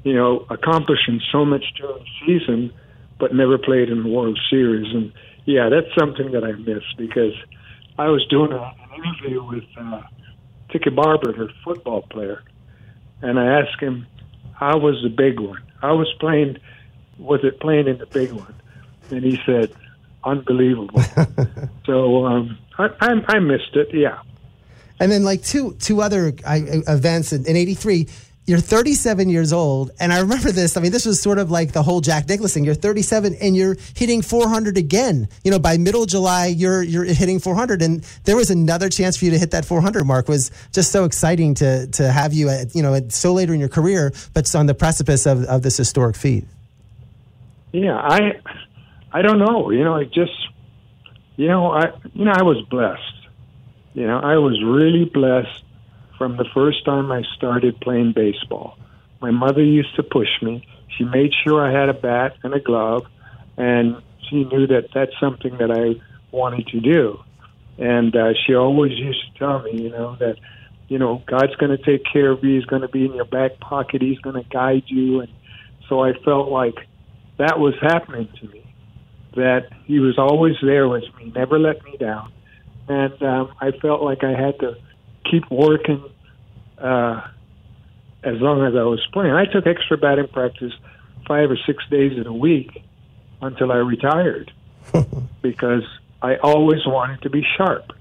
you 0.04 0.12
know, 0.12 0.44
accomplishing 0.50 1.20
so 1.32 1.44
much 1.46 1.64
during 1.78 2.04
the 2.04 2.26
season 2.26 2.72
but 3.20 3.34
never 3.34 3.58
played 3.58 3.90
in 3.90 4.02
the 4.02 4.08
World 4.08 4.38
Series. 4.48 4.92
And 4.92 5.12
yeah, 5.44 5.68
that's 5.68 5.94
something 5.98 6.32
that 6.32 6.42
I 6.42 6.52
miss 6.52 6.82
because 6.96 7.34
I 7.98 8.08
was 8.08 8.26
doing 8.28 8.52
a, 8.52 8.56
an 8.56 9.04
interview 9.04 9.44
with 9.44 9.64
uh, 9.78 10.02
Tiki 10.72 10.90
Barber, 10.90 11.32
her 11.32 11.48
football 11.64 12.02
player, 12.02 12.42
and 13.22 13.38
I 13.38 13.60
asked 13.60 13.80
him 13.80 14.06
how 14.54 14.78
was 14.78 15.00
the 15.02 15.08
big 15.08 15.38
one. 15.38 15.62
How 15.80 15.96
was 15.96 16.12
playing? 16.18 16.58
Was 17.18 17.40
it 17.44 17.60
playing 17.60 17.86
in 17.86 17.98
the 17.98 18.06
big 18.06 18.32
one? 18.32 18.54
And 19.10 19.24
he 19.24 19.38
said, 19.44 19.72
unbelievable. 20.24 21.02
so 21.86 22.26
um, 22.26 22.58
I, 22.78 22.88
I, 23.00 23.10
I 23.28 23.38
missed 23.40 23.74
it. 23.74 23.88
Yeah. 23.92 24.20
And 25.00 25.10
then 25.10 25.24
like 25.24 25.42
two 25.42 25.72
two 25.74 26.02
other 26.02 26.34
uh, 26.44 26.58
events 26.86 27.32
in, 27.32 27.46
in 27.46 27.56
'83 27.56 28.06
you're 28.46 28.58
37 28.58 29.28
years 29.28 29.52
old, 29.52 29.92
and 30.00 30.12
I 30.12 30.20
remember 30.20 30.50
this. 30.50 30.76
I 30.76 30.80
mean, 30.80 30.90
this 30.90 31.06
was 31.06 31.22
sort 31.22 31.38
of 31.38 31.50
like 31.50 31.72
the 31.72 31.82
whole 31.82 32.00
Jack 32.00 32.28
Nicklaus 32.28 32.54
thing. 32.54 32.64
You're 32.64 32.74
37 32.74 33.36
and 33.40 33.54
you're 33.54 33.76
hitting 33.94 34.22
400 34.22 34.76
again. 34.76 35.28
You 35.44 35.50
know, 35.50 35.58
by 35.58 35.76
middle 35.76 36.06
July, 36.06 36.46
you're 36.46 36.82
you're 36.82 37.04
hitting 37.04 37.38
400, 37.38 37.82
and 37.82 38.02
there 38.24 38.36
was 38.36 38.50
another 38.50 38.88
chance 38.88 39.16
for 39.16 39.26
you 39.26 39.30
to 39.32 39.38
hit 39.38 39.52
that 39.52 39.64
400 39.64 40.04
mark. 40.04 40.28
It 40.28 40.32
was 40.32 40.50
just 40.72 40.90
so 40.90 41.04
exciting 41.04 41.54
to 41.54 41.86
to 41.88 42.10
have 42.10 42.32
you 42.32 42.48
at 42.48 42.74
you 42.74 42.82
know 42.82 42.94
at 42.94 43.12
so 43.12 43.32
later 43.32 43.54
in 43.54 43.60
your 43.60 43.68
career, 43.68 44.12
but 44.34 44.52
on 44.54 44.66
the 44.66 44.74
precipice 44.74 45.26
of 45.26 45.44
of 45.44 45.62
this 45.62 45.76
historic 45.76 46.16
feat. 46.16 46.44
Yeah, 47.72 47.96
I 47.96 48.40
I 49.12 49.22
don't 49.22 49.38
know. 49.38 49.70
You 49.70 49.84
know, 49.84 49.94
I 49.94 50.04
just 50.04 50.32
you 51.36 51.46
know 51.46 51.70
I 51.70 51.92
you 52.14 52.24
know 52.24 52.32
I 52.32 52.42
was 52.42 52.60
blessed. 52.68 53.28
You 53.94 54.06
know, 54.06 54.18
I 54.18 54.38
was 54.38 54.60
really 54.64 55.04
blessed 55.04 55.64
from 56.20 56.36
the 56.36 56.44
first 56.52 56.84
time 56.84 57.10
I 57.10 57.22
started 57.34 57.80
playing 57.80 58.12
baseball. 58.12 58.76
My 59.22 59.30
mother 59.30 59.64
used 59.64 59.96
to 59.96 60.02
push 60.02 60.28
me. 60.42 60.68
She 60.98 61.02
made 61.02 61.32
sure 61.42 61.66
I 61.66 61.72
had 61.72 61.88
a 61.88 61.94
bat 61.94 62.36
and 62.42 62.52
a 62.52 62.60
glove, 62.60 63.06
and 63.56 63.96
she 64.28 64.44
knew 64.44 64.66
that 64.66 64.88
that's 64.94 65.18
something 65.18 65.56
that 65.56 65.70
I 65.70 65.98
wanted 66.30 66.66
to 66.66 66.80
do. 66.80 67.18
And 67.78 68.14
uh, 68.14 68.34
she 68.44 68.54
always 68.54 68.92
used 68.98 69.32
to 69.32 69.38
tell 69.38 69.62
me, 69.62 69.80
you 69.80 69.88
know, 69.88 70.16
that, 70.16 70.36
you 70.88 70.98
know, 70.98 71.22
God's 71.26 71.56
going 71.56 71.74
to 71.74 71.82
take 71.82 72.04
care 72.12 72.32
of 72.32 72.44
you. 72.44 72.56
He's 72.56 72.66
going 72.66 72.82
to 72.82 72.88
be 72.88 73.06
in 73.06 73.14
your 73.14 73.24
back 73.24 73.58
pocket. 73.58 74.02
He's 74.02 74.18
going 74.18 74.36
to 74.36 74.46
guide 74.50 74.82
you. 74.88 75.20
And 75.20 75.32
so 75.88 76.04
I 76.04 76.12
felt 76.22 76.50
like 76.50 76.76
that 77.38 77.58
was 77.58 77.72
happening 77.80 78.28
to 78.42 78.48
me, 78.48 78.70
that 79.36 79.70
He 79.86 80.00
was 80.00 80.18
always 80.18 80.56
there 80.60 80.86
with 80.86 81.04
me, 81.16 81.32
never 81.34 81.58
let 81.58 81.82
me 81.82 81.96
down. 81.96 82.30
And 82.88 83.22
um, 83.22 83.54
I 83.58 83.70
felt 83.70 84.02
like 84.02 84.22
I 84.22 84.38
had 84.38 84.58
to 84.58 84.76
keep 85.30 85.50
working 85.50 86.02
uh, 86.78 87.26
as 88.22 88.40
long 88.40 88.64
as 88.66 88.74
I 88.74 88.82
was 88.82 89.04
playing. 89.12 89.32
I 89.32 89.46
took 89.46 89.66
extra 89.66 89.96
batting 89.96 90.28
practice 90.28 90.72
five 91.26 91.50
or 91.50 91.58
six 91.66 91.84
days 91.90 92.18
in 92.18 92.26
a 92.26 92.32
week 92.32 92.82
until 93.40 93.72
I 93.72 93.76
retired 93.76 94.52
because 95.42 95.84
I 96.22 96.36
always 96.36 96.86
wanted 96.86 97.22
to 97.22 97.30
be 97.30 97.46
sharp. 97.56 97.92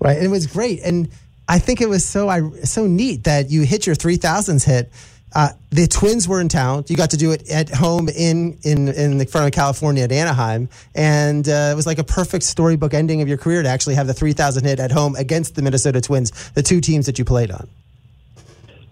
Right, 0.00 0.16
and 0.16 0.26
it 0.26 0.30
was 0.30 0.46
great, 0.46 0.80
and 0.82 1.08
I 1.48 1.58
think 1.58 1.80
it 1.80 1.88
was 1.88 2.04
so 2.04 2.28
I 2.28 2.50
so 2.64 2.86
neat 2.86 3.24
that 3.24 3.50
you 3.50 3.62
hit 3.62 3.86
your 3.86 3.94
three 3.94 4.16
thousands 4.16 4.64
hit 4.64 4.90
uh, 5.34 5.48
the 5.70 5.88
Twins 5.88 6.28
were 6.28 6.40
in 6.40 6.48
town. 6.48 6.84
You 6.86 6.96
got 6.96 7.10
to 7.10 7.16
do 7.16 7.32
it 7.32 7.50
at 7.50 7.68
home 7.68 8.08
in 8.08 8.58
in 8.62 8.88
in 8.88 9.18
the 9.18 9.26
front 9.26 9.46
of 9.46 9.52
California 9.52 10.04
at 10.04 10.12
Anaheim, 10.12 10.68
and 10.94 11.48
uh, 11.48 11.70
it 11.72 11.76
was 11.76 11.86
like 11.86 11.98
a 11.98 12.04
perfect 12.04 12.44
storybook 12.44 12.94
ending 12.94 13.20
of 13.20 13.28
your 13.28 13.38
career 13.38 13.62
to 13.62 13.68
actually 13.68 13.96
have 13.96 14.06
the 14.06 14.14
3,000 14.14 14.64
hit 14.64 14.78
at 14.78 14.92
home 14.92 15.16
against 15.16 15.56
the 15.56 15.62
Minnesota 15.62 16.00
Twins, 16.00 16.50
the 16.50 16.62
two 16.62 16.80
teams 16.80 17.06
that 17.06 17.18
you 17.18 17.24
played 17.24 17.50
on. 17.50 17.68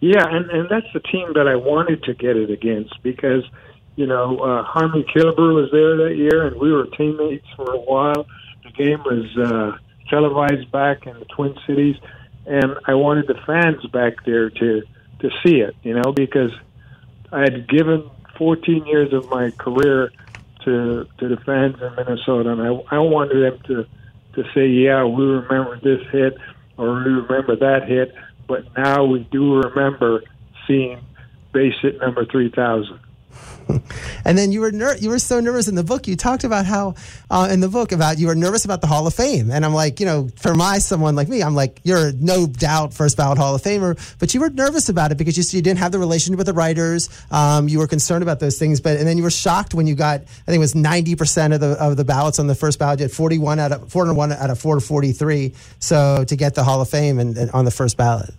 Yeah, 0.01 0.27
and 0.29 0.51
and 0.51 0.69
that's 0.69 0.93
the 0.93 1.01
team 1.01 1.33
that 1.35 1.47
I 1.47 1.55
wanted 1.55 2.03
to 2.05 2.15
get 2.15 2.37
it 2.37 2.51
against 2.51 3.01
because 3.05 3.45
you 3.95 4.07
know 4.07 4.39
uh, 4.39 4.65
Harmon 4.65 5.05
Killebrew 5.05 5.55
was 5.55 5.71
there 5.71 5.97
that 6.09 6.17
year, 6.17 6.49
and 6.49 6.59
we 6.59 6.73
were 6.73 6.87
teammates 6.87 7.47
for 7.55 7.73
a 7.73 7.79
while. 7.79 8.27
The 8.65 8.71
game 8.73 8.99
was 9.05 9.39
uh, 9.39 9.79
televised 10.11 10.73
back 10.73 11.07
in 11.07 11.17
the 11.21 11.25
Twin 11.27 11.55
Cities, 11.69 11.95
and 12.47 12.75
I 12.87 12.95
wanted 12.95 13.29
the 13.29 13.39
fans 13.47 13.87
back 13.93 14.25
there 14.25 14.51
to 14.51 14.83
to 15.23 15.31
see 15.43 15.61
it, 15.61 15.75
you 15.83 15.95
know, 15.95 16.13
because 16.13 16.53
I 17.33 17.41
had 17.41 17.69
given 17.69 18.09
14 18.37 18.87
years 18.87 19.13
of 19.13 19.29
my 19.31 19.51
career 19.53 20.13
to 20.65 21.07
to 21.19 21.29
the 21.29 21.37
fans 21.39 21.81
in 21.81 21.95
Minnesota, 21.97 22.51
and 22.51 22.63
I 22.63 22.97
I 22.97 22.99
wanted 22.99 23.41
them 23.41 23.61
to 23.69 23.87
to 24.35 24.51
say, 24.55 24.67
yeah, 24.67 25.05
we 25.05 25.25
remember 25.25 25.79
this 25.81 26.07
hit 26.11 26.37
or 26.77 26.95
we 26.95 27.11
remember 27.11 27.57
that 27.57 27.89
hit, 27.89 28.15
but 28.47 28.65
now 28.77 29.05
we 29.05 29.21
do 29.31 29.57
remember 29.57 30.23
seeing 30.67 30.99
base 31.53 31.75
hit 31.83 32.01
number 32.01 32.25
3,000. 32.25 32.99
and 34.25 34.37
then 34.37 34.53
you 34.53 34.61
were 34.61 34.73
ner- 34.73 34.97
you 34.97 35.09
were 35.09 35.19
so 35.19 35.41
nervous 35.41 35.69
in 35.69 35.75
the 35.75 35.85
book. 35.85 36.07
You 36.07 36.17
talked 36.17 36.45
about 36.45 36.67
how 36.67 36.95
uh, 37.31 37.49
in 37.51 37.61
the 37.61 37.69
book 37.69 37.93
about 37.93 38.19
you 38.19 38.27
were 38.27 38.35
nervous 38.35 38.65
about 38.65 38.81
the 38.81 38.87
Hall 38.87 39.07
of 39.07 39.15
Fame, 39.15 39.51
and 39.51 39.65
I'm 39.65 39.75
like, 39.75 40.01
you 40.01 40.07
know, 40.07 40.29
for 40.37 40.55
my 40.55 40.79
someone 40.79 41.15
like 41.15 41.29
me, 41.29 41.43
I'm 41.43 41.55
like, 41.55 41.81
you're 41.85 42.13
no 42.13 42.47
doubt 42.47 42.95
first 42.95 43.17
ballot 43.17 43.39
Hall 43.39 43.55
of 43.55 43.63
Famer, 43.63 43.99
but 44.19 44.35
you 44.35 44.41
were 44.41 44.51
nervous 44.51 44.89
about 44.89 45.13
it 45.13 45.19
because 45.19 45.37
you, 45.37 45.57
you 45.57 45.63
didn't 45.63 45.79
have 45.79 45.93
the 45.93 45.99
relationship 45.99 46.39
with 46.39 46.47
the 46.47 46.53
writers. 46.53 47.09
Um, 47.31 47.69
you 47.69 47.79
were 47.79 47.87
concerned 47.87 48.23
about 48.23 48.41
those 48.41 48.59
things, 48.59 48.81
but 48.81 48.97
and 48.97 49.07
then 49.07 49.17
you 49.17 49.23
were 49.23 49.31
shocked 49.31 49.75
when 49.75 49.87
you 49.87 49.95
got 49.95 50.21
I 50.21 50.25
think 50.25 50.57
it 50.57 50.59
was 50.59 50.75
90 50.75 51.17
percent 51.17 51.53
of 51.53 51.61
the 51.61 51.73
of 51.81 51.97
the 51.97 52.05
ballots 52.05 52.39
on 52.39 52.47
the 52.47 52.55
first 52.55 52.79
ballot. 52.79 53.01
You 53.01 53.05
had 53.05 53.13
41 53.13 53.59
out 53.59 53.73
of 53.73 53.91
401 53.91 54.33
out 54.33 54.51
of 54.51 54.59
443. 54.59 55.55
So 55.79 56.25
to 56.25 56.37
get 56.37 56.55
the 56.55 56.65
Hall 56.65 56.81
of 56.81 56.89
Fame 56.89 57.19
and, 57.19 57.37
and 57.37 57.51
on 57.53 57.65
the 57.65 57.71
first 57.71 57.97
ballot. 57.97 58.31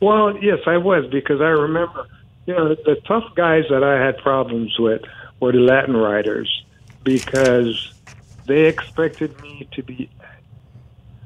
Well, 0.00 0.36
yes, 0.36 0.58
I 0.66 0.76
was 0.76 1.06
because 1.10 1.40
I 1.40 1.48
remember 1.48 2.06
you 2.46 2.54
know, 2.54 2.74
the 2.74 2.96
tough 3.06 3.34
guys 3.34 3.64
that 3.70 3.82
I 3.82 4.04
had 4.04 4.18
problems 4.18 4.78
with 4.78 5.02
were 5.40 5.52
the 5.52 5.58
Latin 5.58 5.96
writers 5.96 6.64
because 7.02 7.92
they 8.46 8.64
expected 8.64 9.40
me 9.40 9.68
to 9.72 9.82
be 9.82 10.10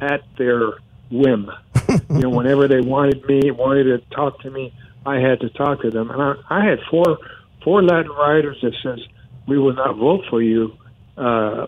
at 0.00 0.22
their 0.36 0.74
whim. 1.10 1.50
you 1.88 2.20
know, 2.20 2.30
whenever 2.30 2.68
they 2.68 2.80
wanted 2.80 3.24
me, 3.26 3.50
wanted 3.50 3.84
to 3.84 3.98
talk 4.14 4.40
to 4.40 4.50
me, 4.50 4.72
I 5.04 5.16
had 5.16 5.40
to 5.40 5.50
talk 5.50 5.82
to 5.82 5.90
them. 5.90 6.10
And 6.10 6.22
I, 6.22 6.34
I 6.50 6.64
had 6.64 6.80
four 6.90 7.18
four 7.64 7.82
Latin 7.82 8.12
writers 8.12 8.58
that 8.62 8.74
says 8.82 9.00
we 9.46 9.58
will 9.58 9.74
not 9.74 9.96
vote 9.96 10.24
for 10.30 10.42
you 10.42 10.76
uh, 11.16 11.66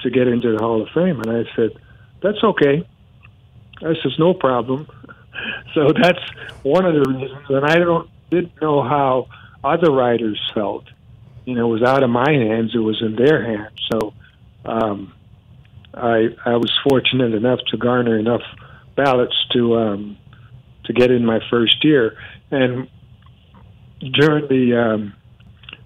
to 0.00 0.10
get 0.10 0.28
into 0.28 0.52
the 0.52 0.58
Hall 0.58 0.82
of 0.82 0.88
Fame. 0.94 1.20
And 1.20 1.30
I 1.30 1.44
said, 1.56 1.70
that's 2.22 2.42
okay. 2.42 2.86
I 3.80 3.94
says 4.02 4.18
no 4.18 4.34
problem. 4.34 4.86
So 5.74 5.92
that's 5.92 6.20
one 6.62 6.84
of 6.86 6.94
the 6.94 7.10
reasons. 7.10 7.46
And 7.48 7.64
I 7.64 7.76
don't 7.76 8.10
didn't 8.30 8.60
know 8.60 8.82
how 8.82 9.28
other 9.62 9.90
writers 9.90 10.40
felt. 10.54 10.84
You 11.44 11.54
know, 11.54 11.68
it 11.70 11.80
was 11.80 11.82
out 11.82 12.02
of 12.02 12.10
my 12.10 12.30
hands; 12.30 12.72
it 12.74 12.78
was 12.78 13.00
in 13.02 13.16
their 13.16 13.44
hands. 13.44 13.78
So, 13.92 14.14
um, 14.64 15.12
I 15.92 16.28
I 16.44 16.56
was 16.56 16.72
fortunate 16.88 17.34
enough 17.34 17.60
to 17.70 17.76
garner 17.76 18.18
enough 18.18 18.42
ballots 18.96 19.36
to 19.52 19.76
um, 19.76 20.16
to 20.84 20.92
get 20.92 21.10
in 21.10 21.24
my 21.24 21.40
first 21.50 21.84
year. 21.84 22.16
And 22.50 22.88
during 24.00 24.48
the 24.48 24.76
um, 24.78 25.14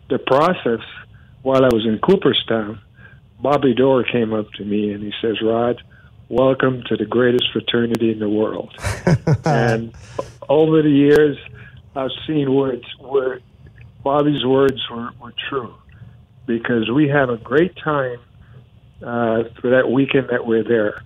the 0.08 0.18
process, 0.18 0.84
while 1.42 1.64
I 1.64 1.68
was 1.72 1.84
in 1.86 1.98
Cooperstown, 1.98 2.80
Bobby 3.40 3.74
Doerr 3.74 4.04
came 4.04 4.32
up 4.32 4.50
to 4.54 4.64
me 4.64 4.92
and 4.92 5.02
he 5.02 5.12
says, 5.20 5.40
"Rod, 5.42 5.82
welcome 6.28 6.82
to 6.88 6.96
the 6.96 7.04
greatest 7.04 7.44
fraternity 7.52 8.12
in 8.12 8.18
the 8.18 8.28
world." 8.28 8.74
and 9.44 9.94
over 10.48 10.82
the 10.82 10.90
years, 10.90 11.36
I've 11.94 12.10
seen 12.26 12.54
words 12.54 12.84
where 13.00 13.40
Bobby's 14.02 14.44
words 14.44 14.80
were, 14.90 15.10
were 15.20 15.34
true 15.48 15.74
because 16.46 16.90
we 16.90 17.08
have 17.08 17.28
a 17.28 17.36
great 17.36 17.76
time 17.76 18.18
uh, 19.02 19.44
for 19.60 19.70
that 19.70 19.90
weekend 19.90 20.28
that 20.30 20.46
we're 20.46 20.64
there, 20.64 21.02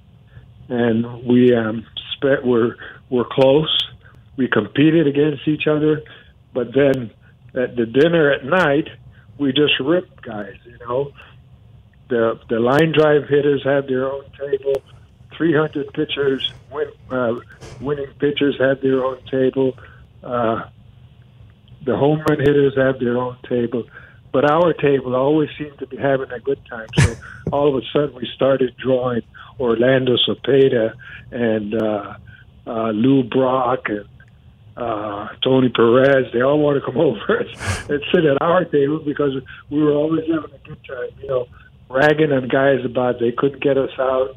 and 0.68 1.24
we 1.24 1.54
um, 1.54 1.86
spent 2.14 2.44
we're 2.44 2.76
we're 3.10 3.28
close. 3.30 3.88
We 4.36 4.48
competed 4.48 5.06
against 5.06 5.46
each 5.46 5.66
other, 5.66 6.02
but 6.54 6.68
then 6.74 7.10
at 7.54 7.76
the 7.76 7.84
dinner 7.84 8.30
at 8.30 8.44
night, 8.44 8.88
we 9.38 9.52
just 9.52 9.78
ripped 9.80 10.22
guys. 10.22 10.54
You 10.64 10.78
know, 10.86 11.12
the 12.08 12.40
the 12.48 12.60
line 12.60 12.92
drive 12.92 13.28
hitters 13.28 13.62
had 13.64 13.88
their 13.88 14.10
own 14.10 14.24
table. 14.38 14.82
300 15.36 15.92
pitchers, 15.92 16.52
win, 16.70 16.88
uh, 17.10 17.34
winning 17.80 18.12
pitchers 18.18 18.56
have 18.58 18.80
their 18.80 19.04
own 19.04 19.22
table. 19.30 19.76
Uh, 20.22 20.64
the 21.84 21.96
home 21.96 22.22
run 22.28 22.38
hitters 22.38 22.76
have 22.76 23.00
their 23.00 23.18
own 23.18 23.36
table, 23.48 23.84
but 24.32 24.48
our 24.50 24.72
table 24.72 25.14
always 25.16 25.50
seemed 25.58 25.78
to 25.78 25.86
be 25.86 25.96
having 25.96 26.30
a 26.30 26.40
good 26.40 26.60
time. 26.66 26.88
So 26.98 27.14
all 27.52 27.68
of 27.68 27.82
a 27.82 27.86
sudden, 27.92 28.14
we 28.14 28.28
started 28.34 28.76
drawing 28.76 29.22
Orlando 29.58 30.16
Cepeda 30.16 30.94
and 31.30 31.74
uh, 31.74 32.14
uh, 32.66 32.90
Lou 32.90 33.24
Brock 33.24 33.88
and 33.88 34.06
uh, 34.76 35.28
Tony 35.42 35.68
Perez. 35.68 36.32
They 36.32 36.40
all 36.40 36.58
want 36.58 36.80
to 36.80 36.84
come 36.84 36.96
over 37.00 37.38
and 37.38 38.02
sit 38.12 38.24
at 38.24 38.40
our 38.40 38.64
table 38.64 39.00
because 39.04 39.34
we 39.70 39.82
were 39.82 39.92
always 39.92 40.26
having 40.28 40.54
a 40.54 40.68
good 40.68 40.84
time. 40.84 41.08
You 41.20 41.28
know, 41.28 41.48
ragging 41.88 42.32
on 42.32 42.48
guys 42.48 42.84
about 42.84 43.20
they 43.20 43.32
couldn't 43.32 43.62
get 43.62 43.76
us 43.76 43.90
out, 43.98 44.36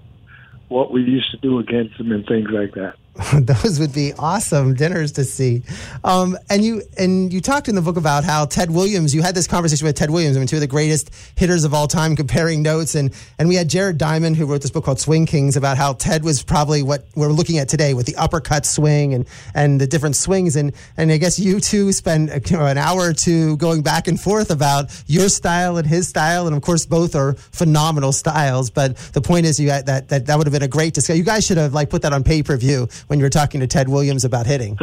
what 0.69 0.91
we 0.91 1.01
used 1.01 1.31
to 1.31 1.37
do 1.37 1.59
against 1.59 1.97
them, 1.97 2.11
and 2.11 2.25
things 2.25 2.49
like 2.51 2.73
that. 2.75 2.95
Those 3.33 3.79
would 3.79 3.93
be 3.93 4.11
awesome 4.19 4.73
dinners 4.73 5.13
to 5.13 5.23
see. 5.23 5.63
Um, 6.03 6.37
and 6.49 6.63
you 6.63 6.81
and 6.97 7.31
you 7.31 7.39
talked 7.39 7.69
in 7.69 7.75
the 7.75 7.81
book 7.81 7.95
about 7.95 8.25
how 8.25 8.45
Ted 8.45 8.69
Williams. 8.69 9.15
You 9.15 9.21
had 9.21 9.33
this 9.33 9.47
conversation 9.47 9.85
with 9.85 9.95
Ted 9.95 10.09
Williams, 10.09 10.35
I 10.35 10.39
mean, 10.39 10.47
two 10.47 10.57
of 10.57 10.61
the 10.61 10.67
greatest 10.67 11.11
hitters 11.35 11.63
of 11.63 11.73
all 11.73 11.87
time, 11.87 12.17
comparing 12.17 12.61
notes. 12.61 12.93
And 12.93 13.13
and 13.39 13.47
we 13.47 13.55
had 13.55 13.69
Jared 13.69 13.97
Diamond, 13.97 14.35
who 14.35 14.45
wrote 14.45 14.61
this 14.61 14.71
book 14.71 14.83
called 14.83 14.99
Swing 14.99 15.25
Kings, 15.25 15.55
about 15.55 15.77
how 15.77 15.93
Ted 15.93 16.25
was 16.25 16.43
probably 16.43 16.83
what 16.83 17.05
we're 17.15 17.29
looking 17.29 17.57
at 17.57 17.69
today 17.69 17.93
with 17.93 18.05
the 18.05 18.17
uppercut 18.17 18.65
swing 18.65 19.13
and 19.13 19.25
and 19.53 19.79
the 19.79 19.87
different 19.87 20.17
swings. 20.17 20.57
And 20.57 20.73
and 20.97 21.09
I 21.09 21.17
guess 21.17 21.39
you 21.39 21.61
two 21.61 21.93
spend 21.93 22.29
you 22.49 22.57
know, 22.57 22.65
an 22.65 22.77
hour 22.77 22.99
or 22.99 23.13
two 23.13 23.55
going 23.57 23.81
back 23.81 24.09
and 24.09 24.19
forth 24.19 24.51
about 24.51 24.91
your 25.07 25.29
style 25.29 25.77
and 25.77 25.87
his 25.87 26.09
style, 26.09 26.47
and 26.47 26.55
of 26.55 26.61
course 26.61 26.85
both 26.85 27.15
are 27.15 27.33
phenomenal 27.33 28.11
styles. 28.11 28.69
But 28.69 28.97
the 29.13 29.21
point 29.21 29.45
is, 29.45 29.57
you 29.57 29.69
had 29.69 29.85
that 29.85 30.09
that 30.09 30.25
that 30.25 30.37
would 30.37 30.47
have 30.47 30.53
been 30.53 30.63
a 30.63 30.67
great 30.67 30.93
discussion. 30.93 31.17
You 31.17 31.23
guys 31.23 31.45
should 31.45 31.57
have 31.57 31.73
like 31.73 31.89
put 31.89 32.01
that 32.01 32.11
on 32.11 32.25
pay 32.25 32.43
per 32.43 32.57
view 32.57 32.89
when 33.07 33.19
you 33.19 33.25
were 33.25 33.29
talking 33.29 33.61
to 33.61 33.67
Ted 33.67 33.89
Williams 33.89 34.25
about 34.25 34.45
hitting? 34.45 34.77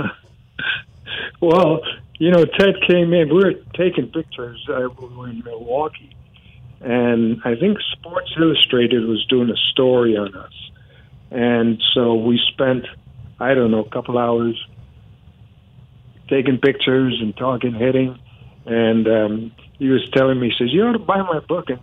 well, 1.40 1.80
you 2.18 2.30
know, 2.30 2.44
Ted 2.44 2.76
came 2.87 3.12
in. 3.12 3.28
We 3.28 3.44
were 3.44 3.54
taking 3.74 4.08
pictures. 4.08 4.64
Uh, 4.68 4.88
we 5.00 5.08
were 5.08 5.28
in 5.28 5.42
Milwaukee, 5.44 6.14
and 6.80 7.40
I 7.44 7.56
think 7.56 7.78
Sports 7.92 8.32
Illustrated 8.38 9.06
was 9.06 9.24
doing 9.26 9.50
a 9.50 9.56
story 9.72 10.16
on 10.16 10.35
us, 10.37 10.70
and 11.30 11.82
so 11.94 12.14
we 12.14 12.40
spent, 12.52 12.87
I 13.40 13.54
don't 13.54 13.70
know, 13.70 13.85
a 13.85 13.90
couple 13.90 14.18
hours 14.18 14.62
taking 16.28 16.58
pictures 16.58 17.18
and 17.20 17.37
talking 17.37 17.74
hitting, 17.74 18.18
and 18.66 19.08
um, 19.08 19.52
he 19.78 19.88
was 19.88 20.08
telling 20.12 20.38
me, 20.38 20.50
he 20.50 20.54
says, 20.56 20.72
"You 20.72 20.85
ought 20.85 20.92
to 20.92 20.98
buy 21.00 21.22
my 21.22 21.40
book," 21.40 21.70
and 21.70 21.80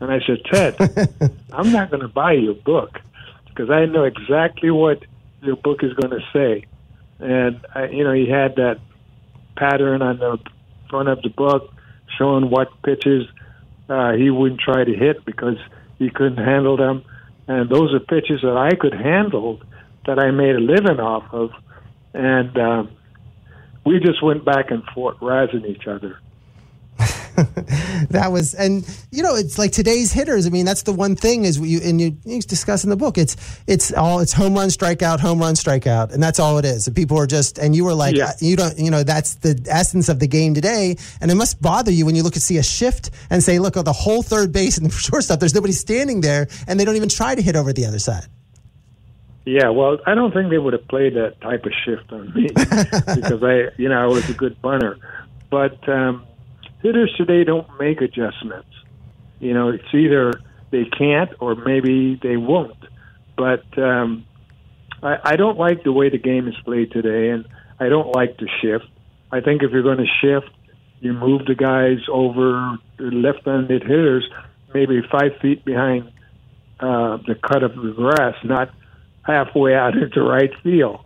and 0.00 0.10
I 0.10 0.18
said, 0.26 0.38
"Ted, 0.50 1.32
I'm 1.52 1.70
not 1.70 1.90
going 1.90 2.02
to 2.02 2.08
buy 2.08 2.32
your 2.32 2.54
book." 2.54 2.98
Because 3.46 3.70
I 3.70 3.84
know 3.84 4.04
exactly 4.04 4.70
what 4.70 5.04
your 5.42 5.56
book 5.56 5.82
is 5.82 5.92
going 5.94 6.10
to 6.10 6.24
say. 6.32 6.66
And 7.18 7.60
I, 7.74 7.86
you 7.86 8.04
know, 8.04 8.12
he 8.12 8.28
had 8.28 8.56
that 8.56 8.80
pattern 9.56 10.02
on 10.02 10.18
the 10.18 10.38
front 10.88 11.08
of 11.08 11.20
the 11.22 11.28
book 11.28 11.72
showing 12.18 12.50
what 12.50 12.68
pitches 12.82 13.24
uh, 13.88 14.12
he 14.12 14.30
wouldn't 14.30 14.60
try 14.60 14.84
to 14.84 14.92
hit 14.92 15.24
because 15.24 15.56
he 15.98 16.10
couldn't 16.10 16.38
handle 16.44 16.76
them. 16.76 17.04
And 17.48 17.68
those 17.68 17.92
are 17.92 18.00
pitches 18.00 18.40
that 18.42 18.56
I 18.56 18.74
could 18.76 18.94
handle 18.94 19.60
that 20.06 20.18
I 20.18 20.30
made 20.30 20.54
a 20.54 20.60
living 20.60 21.00
off 21.00 21.24
of. 21.32 21.50
And 22.14 22.56
um, 22.58 22.90
we 23.84 23.98
just 23.98 24.22
went 24.22 24.44
back 24.44 24.70
and 24.70 24.84
forth, 24.94 25.18
razzing 25.18 25.66
each 25.66 25.86
other. 25.86 26.18
that 28.10 28.28
was, 28.30 28.54
and 28.54 28.86
you 29.10 29.22
know, 29.22 29.34
it's 29.34 29.58
like 29.58 29.72
today's 29.72 30.12
hitters. 30.12 30.46
I 30.46 30.50
mean, 30.50 30.66
that's 30.66 30.82
the 30.82 30.92
one 30.92 31.16
thing 31.16 31.44
is 31.44 31.58
you 31.58 31.80
and 31.82 32.00
you, 32.00 32.16
you 32.24 32.40
discuss 32.42 32.84
in 32.84 32.90
the 32.90 32.96
book. 32.96 33.16
It's 33.18 33.36
it's 33.66 33.92
all 33.92 34.20
it's 34.20 34.32
home 34.32 34.54
run, 34.54 34.68
strikeout, 34.68 35.20
home 35.20 35.38
run, 35.38 35.54
strikeout, 35.54 36.12
and 36.12 36.22
that's 36.22 36.38
all 36.38 36.58
it 36.58 36.64
is. 36.64 36.86
And 36.86 36.94
people 36.94 37.18
are 37.18 37.26
just, 37.26 37.58
and 37.58 37.74
you 37.74 37.84
were 37.84 37.94
like, 37.94 38.16
yeah. 38.16 38.32
you 38.40 38.56
don't, 38.56 38.78
you 38.78 38.90
know, 38.90 39.02
that's 39.02 39.36
the 39.36 39.60
essence 39.70 40.08
of 40.08 40.18
the 40.18 40.26
game 40.26 40.54
today. 40.54 40.96
And 41.20 41.30
it 41.30 41.34
must 41.34 41.60
bother 41.62 41.90
you 41.90 42.06
when 42.06 42.14
you 42.14 42.22
look 42.22 42.34
and 42.34 42.42
see 42.42 42.58
a 42.58 42.62
shift 42.62 43.10
and 43.30 43.42
say, 43.42 43.58
look, 43.58 43.76
at 43.76 43.84
the 43.84 43.92
whole 43.92 44.22
third 44.22 44.52
base 44.52 44.76
and 44.76 44.86
the 44.86 44.90
shortstop, 44.96 45.40
there's 45.40 45.54
nobody 45.54 45.72
standing 45.72 46.20
there, 46.20 46.48
and 46.66 46.78
they 46.78 46.84
don't 46.84 46.96
even 46.96 47.08
try 47.08 47.34
to 47.34 47.42
hit 47.42 47.56
over 47.56 47.72
the 47.72 47.86
other 47.86 47.98
side. 47.98 48.26
Yeah, 49.44 49.70
well, 49.70 49.98
I 50.06 50.14
don't 50.14 50.32
think 50.32 50.50
they 50.50 50.58
would 50.58 50.72
have 50.72 50.86
played 50.86 51.14
that 51.14 51.40
type 51.40 51.64
of 51.64 51.72
shift 51.84 52.12
on 52.12 52.32
me 52.32 52.48
because 52.54 53.42
I, 53.42 53.70
you 53.76 53.88
know, 53.88 54.00
I 54.00 54.06
was 54.06 54.28
a 54.30 54.34
good 54.34 54.60
bunter. 54.62 54.98
But 55.50 55.86
um, 55.88 56.24
hitters 56.82 57.12
today 57.16 57.44
don't 57.44 57.66
make 57.78 58.00
adjustments. 58.00 58.68
You 59.38 59.54
know, 59.54 59.70
it's 59.70 59.94
either 59.94 60.32
they 60.70 60.84
can't 60.84 61.30
or 61.40 61.54
maybe 61.54 62.18
they 62.22 62.36
won't. 62.36 62.76
But 63.36 63.64
um, 63.78 64.26
I, 65.02 65.16
I 65.24 65.36
don't 65.36 65.58
like 65.58 65.84
the 65.84 65.92
way 65.92 66.10
the 66.10 66.18
game 66.18 66.48
is 66.48 66.54
played 66.64 66.92
today, 66.92 67.30
and 67.30 67.46
I 67.80 67.88
don't 67.88 68.14
like 68.14 68.36
the 68.38 68.48
shift. 68.60 68.86
I 69.30 69.40
think 69.40 69.62
if 69.62 69.70
you're 69.72 69.82
going 69.82 69.98
to 69.98 70.06
shift, 70.20 70.54
you 71.00 71.12
move 71.12 71.46
the 71.46 71.54
guys 71.54 71.98
over 72.08 72.78
left-handed 72.98 73.82
hitters, 73.82 74.28
maybe 74.72 75.00
five 75.10 75.32
feet 75.40 75.64
behind 75.64 76.12
uh, 76.78 77.18
the 77.26 77.34
cut 77.34 77.62
of 77.62 77.74
the 77.74 77.92
grass, 77.96 78.34
not 78.44 78.70
halfway 79.22 79.74
out 79.74 79.96
into 80.00 80.22
right 80.22 80.50
field. 80.62 81.00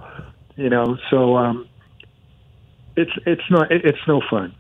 You 0.57 0.71
know, 0.71 0.97
so 1.11 1.37
um, 1.37 1.69
it's 2.97 3.11
it's 3.27 3.43
not 3.51 3.71
it's 3.71 3.99
no 4.09 4.23
fun. 4.29 4.55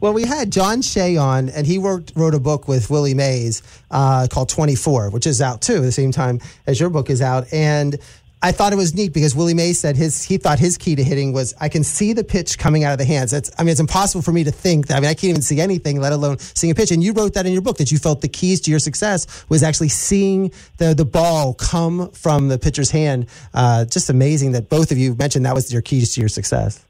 Well, 0.00 0.12
we 0.12 0.24
had 0.24 0.52
John 0.52 0.82
Shea 0.82 1.16
on, 1.16 1.48
and 1.48 1.66
he 1.66 1.78
wrote, 1.78 2.12
wrote 2.14 2.34
a 2.34 2.40
book 2.40 2.68
with 2.68 2.90
Willie 2.90 3.14
Mays 3.14 3.62
uh, 3.90 4.26
called 4.30 4.48
24, 4.48 5.10
which 5.10 5.26
is 5.26 5.42
out 5.42 5.60
too 5.62 5.76
at 5.76 5.82
the 5.82 5.92
same 5.92 6.12
time 6.12 6.40
as 6.66 6.78
your 6.78 6.90
book 6.90 7.10
is 7.10 7.20
out. 7.20 7.52
And 7.52 7.98
I 8.44 8.50
thought 8.50 8.72
it 8.72 8.76
was 8.76 8.92
neat 8.92 9.12
because 9.12 9.36
Willie 9.36 9.54
Mays 9.54 9.78
said 9.78 9.96
his 9.96 10.24
he 10.24 10.36
thought 10.36 10.58
his 10.58 10.76
key 10.76 10.96
to 10.96 11.04
hitting 11.04 11.32
was 11.32 11.54
I 11.60 11.68
can 11.68 11.84
see 11.84 12.12
the 12.12 12.24
pitch 12.24 12.58
coming 12.58 12.82
out 12.82 12.90
of 12.90 12.98
the 12.98 13.04
hands. 13.04 13.30
That's 13.30 13.52
I 13.56 13.62
mean 13.62 13.70
it's 13.70 13.80
impossible 13.80 14.22
for 14.22 14.32
me 14.32 14.42
to 14.42 14.50
think 14.50 14.88
that 14.88 14.96
I 14.96 15.00
mean 15.00 15.10
I 15.10 15.14
can't 15.14 15.30
even 15.30 15.42
see 15.42 15.60
anything, 15.60 16.00
let 16.00 16.12
alone 16.12 16.38
seeing 16.38 16.72
a 16.72 16.74
pitch. 16.74 16.90
And 16.90 17.04
you 17.04 17.12
wrote 17.12 17.34
that 17.34 17.46
in 17.46 17.52
your 17.52 17.62
book 17.62 17.76
that 17.76 17.92
you 17.92 17.98
felt 17.98 18.20
the 18.20 18.28
keys 18.28 18.60
to 18.62 18.70
your 18.70 18.80
success 18.80 19.44
was 19.48 19.62
actually 19.62 19.90
seeing 19.90 20.50
the 20.78 20.92
the 20.92 21.04
ball 21.04 21.54
come 21.54 22.10
from 22.10 22.48
the 22.48 22.58
pitcher's 22.58 22.90
hand. 22.90 23.26
Uh, 23.54 23.84
just 23.84 24.10
amazing 24.10 24.52
that 24.52 24.68
both 24.68 24.90
of 24.90 24.98
you 24.98 25.14
mentioned 25.14 25.46
that 25.46 25.54
was 25.54 25.72
your 25.72 25.82
keys 25.82 26.14
to 26.14 26.20
your 26.20 26.28
success. 26.28 26.84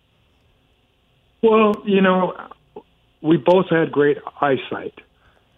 Well, 1.42 1.74
you 1.85 2.00
know, 2.00 2.37
we 3.20 3.37
both 3.37 3.66
had 3.70 3.92
great 3.92 4.18
eyesight, 4.40 4.98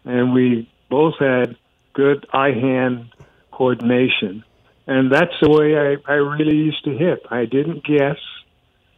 and 0.04 0.32
we 0.32 0.70
both 0.90 1.14
had 1.18 1.56
good 1.92 2.26
eye 2.32 2.52
hand 2.52 3.10
coordination 3.52 4.44
and 4.86 5.10
that's 5.10 5.32
the 5.40 5.48
way 5.48 5.76
I, 5.76 6.12
I 6.12 6.16
really 6.16 6.56
used 6.56 6.84
to 6.84 6.96
hit. 6.96 7.24
I 7.30 7.46
didn't 7.46 7.84
guess. 7.84 8.18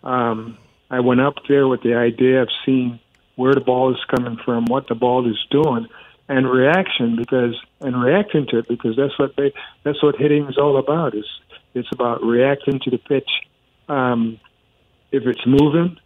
Um, 0.02 0.58
I 0.90 1.00
went 1.00 1.20
up 1.20 1.34
there 1.48 1.68
with 1.68 1.82
the 1.82 1.94
idea 1.94 2.42
of 2.42 2.48
seeing 2.64 2.98
where 3.36 3.54
the 3.54 3.60
ball 3.60 3.92
is 3.92 4.00
coming 4.08 4.38
from, 4.44 4.64
what 4.66 4.88
the 4.88 4.94
ball 4.94 5.28
is 5.30 5.38
doing, 5.50 5.86
and 6.28 6.48
reaction 6.50 7.16
because 7.16 7.54
and 7.80 8.00
reacting 8.00 8.46
to 8.48 8.58
it 8.58 8.68
because 8.68 8.96
that's 8.96 9.16
what 9.18 9.36
they 9.36 9.52
that's 9.84 10.02
what 10.02 10.16
hitting 10.16 10.46
is 10.48 10.58
all 10.58 10.76
about. 10.76 11.14
Is 11.14 11.26
it's 11.74 11.88
about 11.92 12.22
reacting 12.22 12.80
to 12.80 12.90
the 12.90 12.98
pitch. 12.98 13.28
Um, 13.88 14.40
if 15.12 15.24
it's 15.24 15.46
moving, 15.46 15.98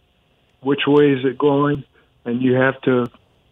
which 0.61 0.81
way 0.87 1.11
is 1.11 1.25
it 1.25 1.37
going, 1.37 1.83
and 2.25 2.41
you 2.41 2.53
have 2.55 2.79
to, 2.81 3.07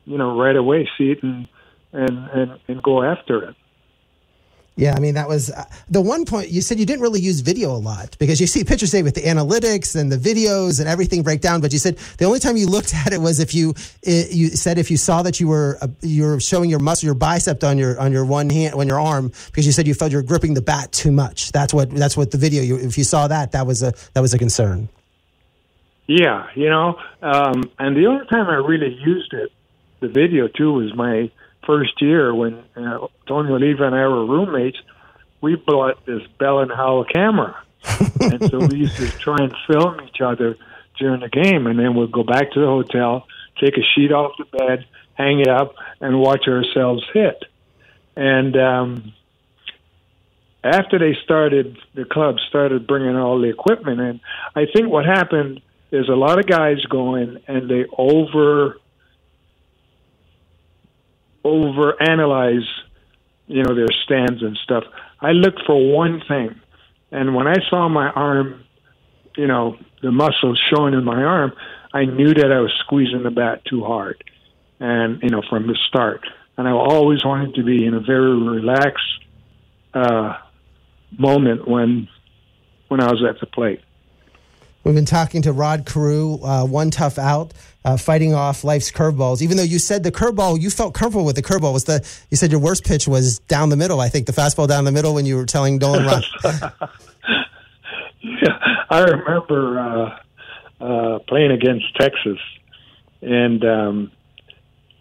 you 0.06 0.18
know, 0.18 0.40
right 0.40 0.56
away 0.56 0.90
see 0.98 1.12
it 1.12 1.24
and 1.24 1.48
and 1.92 2.30
and, 2.30 2.60
and 2.68 2.84
go 2.84 3.04
after 3.04 3.50
it. 3.50 3.56
Yeah, 4.80 4.96
I 4.96 5.00
mean 5.02 5.16
that 5.16 5.28
was 5.28 5.52
uh, 5.52 5.66
the 5.90 6.00
one 6.00 6.24
point 6.24 6.52
you 6.52 6.62
said 6.62 6.80
you 6.80 6.86
didn't 6.86 7.02
really 7.02 7.20
use 7.20 7.42
video 7.42 7.72
a 7.72 7.78
lot 7.78 8.16
because 8.18 8.40
you 8.40 8.48
see 8.48 8.64
pictures 8.64 8.92
say 8.92 9.04
with 9.04 9.14
the 9.14 9.24
analytics 9.24 10.00
and 10.00 10.10
the 10.10 10.16
videos 10.16 10.80
and 10.80 10.88
everything 10.88 11.22
break 11.22 11.42
down. 11.42 11.60
But 11.60 11.74
you 11.74 11.80
said 11.80 11.98
the 12.18 12.24
only 12.24 12.40
time 12.40 12.56
you 12.56 12.66
looked 12.66 12.96
at 13.06 13.12
it 13.12 13.20
was 13.20 13.42
if 13.42 13.54
you 13.54 13.74
it, 14.04 14.32
you 14.32 14.48
said 14.52 14.78
if 14.78 14.90
you 14.90 14.96
saw 14.96 15.22
that 15.24 15.42
you 15.42 15.50
were 15.50 15.78
uh, 15.82 15.88
you 16.00 16.24
were 16.24 16.40
showing 16.40 16.70
your 16.70 16.80
muscle, 16.80 17.08
your 17.08 17.16
bicep 17.16 17.62
on 17.62 17.78
your 17.78 18.00
on 18.00 18.14
your 18.14 18.24
one 18.24 18.50
hand, 18.50 18.74
on 18.76 18.88
your 18.88 19.02
arm, 19.02 19.34
because 19.48 19.66
you 19.66 19.74
said 19.74 19.86
you 19.86 19.94
felt 19.94 20.12
you 20.12 20.18
were 20.18 20.24
gripping 20.24 20.54
the 20.54 20.62
bat 20.62 20.94
too 20.94 21.12
much. 21.12 21.52
That's 21.52 21.74
what 21.74 21.92
that's 21.92 22.16
what 22.16 22.32
the 22.32 22.38
video. 22.38 22.64
You, 22.64 22.78
if 22.78 22.98
you 22.98 23.04
saw 23.04 23.28
that, 23.28 23.52
that 23.52 23.68
was 23.68 23.84
a 23.84 23.94
that 24.14 24.22
was 24.22 24.34
a 24.34 24.38
concern. 24.38 24.88
Yeah, 26.10 26.48
you 26.56 26.72
know, 26.72 26.98
um, 27.22 27.70
and 27.78 27.96
the 27.96 28.08
only 28.08 28.26
time 28.26 28.48
I 28.48 28.56
really 28.56 28.96
used 28.96 29.32
it, 29.32 29.52
the 30.00 30.08
video 30.08 30.48
too, 30.48 30.74
was 30.74 30.92
my 30.96 31.30
first 31.68 32.02
year 32.02 32.34
when 32.34 32.64
uh, 32.76 33.06
Tony 33.28 33.52
Oliva 33.52 33.84
and 33.84 33.94
I 33.94 34.08
were 34.08 34.26
roommates, 34.26 34.80
we 35.40 35.56
bought 35.56 36.04
this 36.08 36.24
Bell 36.40 36.62
and 36.62 36.72
Howell 36.72 37.06
camera, 37.06 37.62
and 38.22 38.44
so 38.50 38.58
we 38.58 38.78
used 38.78 38.96
to 38.96 39.08
try 39.20 39.36
and 39.40 39.54
film 39.68 40.02
each 40.02 40.20
other 40.20 40.58
during 40.98 41.22
the 41.22 41.30
game, 41.30 41.68
and 41.68 41.78
then 41.78 41.94
we'd 41.94 42.12
go 42.12 42.24
back 42.24 42.54
to 42.54 42.60
the 42.60 42.66
hotel, 42.66 43.28
take 43.60 43.78
a 43.78 43.84
sheet 43.94 44.12
off 44.12 44.32
the 44.40 44.46
bed, 44.46 44.88
hang 45.14 45.42
it 45.42 45.48
up, 45.48 45.76
and 46.02 46.20
watch 46.20 46.48
ourselves 46.48 47.04
hit. 47.14 47.44
And 48.16 48.58
um, 48.58 49.14
after 50.64 50.98
they 50.98 51.16
started, 51.24 51.78
the 51.94 52.06
club 52.06 52.38
started 52.48 52.88
bringing 52.88 53.16
all 53.16 53.40
the 53.40 53.50
equipment 53.50 54.00
in. 54.00 54.22
I 54.56 54.66
think 54.74 54.90
what 54.90 55.06
happened 55.06 55.62
is 55.92 56.08
a 56.08 56.14
lot 56.14 56.40
of 56.40 56.48
guys 56.48 56.84
going 56.90 57.40
and 57.48 57.70
they 57.70 57.86
over 57.98 58.78
over 61.44 62.02
analyze, 62.02 62.68
you 63.48 63.64
know, 63.64 63.74
their 63.74 63.88
stands 64.04 64.44
and 64.44 64.58
stuff. 64.64 64.84
I 65.22 65.32
looked 65.32 65.62
for 65.66 65.94
one 65.96 66.22
thing, 66.28 66.60
and 67.12 67.34
when 67.34 67.48
I 67.48 67.56
saw 67.70 67.88
my 67.90 68.10
arm, 68.10 68.64
you 69.36 69.48
know, 69.48 69.78
the 70.02 70.12
muscles 70.12 70.62
showing 70.70 70.94
in 70.94 71.04
my 71.04 71.24
arm, 71.24 71.54
I 71.94 72.06
knew 72.06 72.34
that 72.34 72.52
I 72.52 72.60
was 72.60 72.72
squeezing 72.86 73.24
the 73.24 73.32
bat 73.32 73.64
too 73.66 73.84
hard, 73.84 74.24
and 74.80 75.22
you 75.24 75.30
know, 75.30 75.42
from 75.50 75.68
the 75.68 75.78
start. 75.88 76.22
And 76.58 76.68
I 76.68 76.72
always 76.72 77.24
wanted 77.24 77.56
to 77.56 77.64
be 77.64 77.86
in 77.86 77.94
a 77.94 78.02
very 78.02 78.38
relaxed 78.38 79.24
uh, 79.94 80.38
moment 81.18 81.68
when 81.68 82.08
when 82.90 83.02
I 83.02 83.12
was 83.12 83.24
at 83.28 83.40
the 83.40 83.46
plate. 83.46 83.82
We've 84.84 84.96
been 84.96 85.06
talking 85.06 85.42
to 85.42 85.52
Rod 85.52 85.86
Carew, 85.86 86.40
uh, 86.42 86.66
one 86.66 86.90
tough 86.90 87.18
out, 87.18 87.54
uh, 87.84 87.98
fighting 87.98 88.34
off 88.34 88.64
life's 88.64 88.92
curveballs. 88.92 89.42
Even 89.42 89.58
though 89.58 89.64
you 89.64 89.78
said 89.78 90.04
the 90.04 90.12
curveball, 90.12 90.60
you 90.60 90.70
felt 90.70 90.94
comfortable 90.94 91.26
with 91.26 91.36
the 91.36 91.44
curveball. 91.44 91.74
Was 91.74 91.84
the 91.84 92.08
you 92.30 92.38
said 92.38 92.50
your 92.52 92.62
worst 92.62 92.86
pitch 92.86 93.08
was 93.08 93.40
down 93.40 93.70
the 93.70 93.76
middle? 93.76 94.00
I 94.00 94.08
think 94.08 94.26
the 94.26 94.32
fastball 94.32 94.68
down 94.68 94.86
the 94.86 94.92
middle 94.92 95.14
when 95.14 95.26
you 95.26 95.36
were 95.36 95.46
telling 95.46 95.80
Dolan 95.80 96.24
yeah, 98.22 98.58
I 98.90 99.00
remember 99.00 99.80
uh, 99.80 100.84
uh, 100.84 101.20
playing 101.28 101.52
against 101.52 101.94
Texas, 102.00 102.40
and 103.22 103.64
um, 103.66 104.12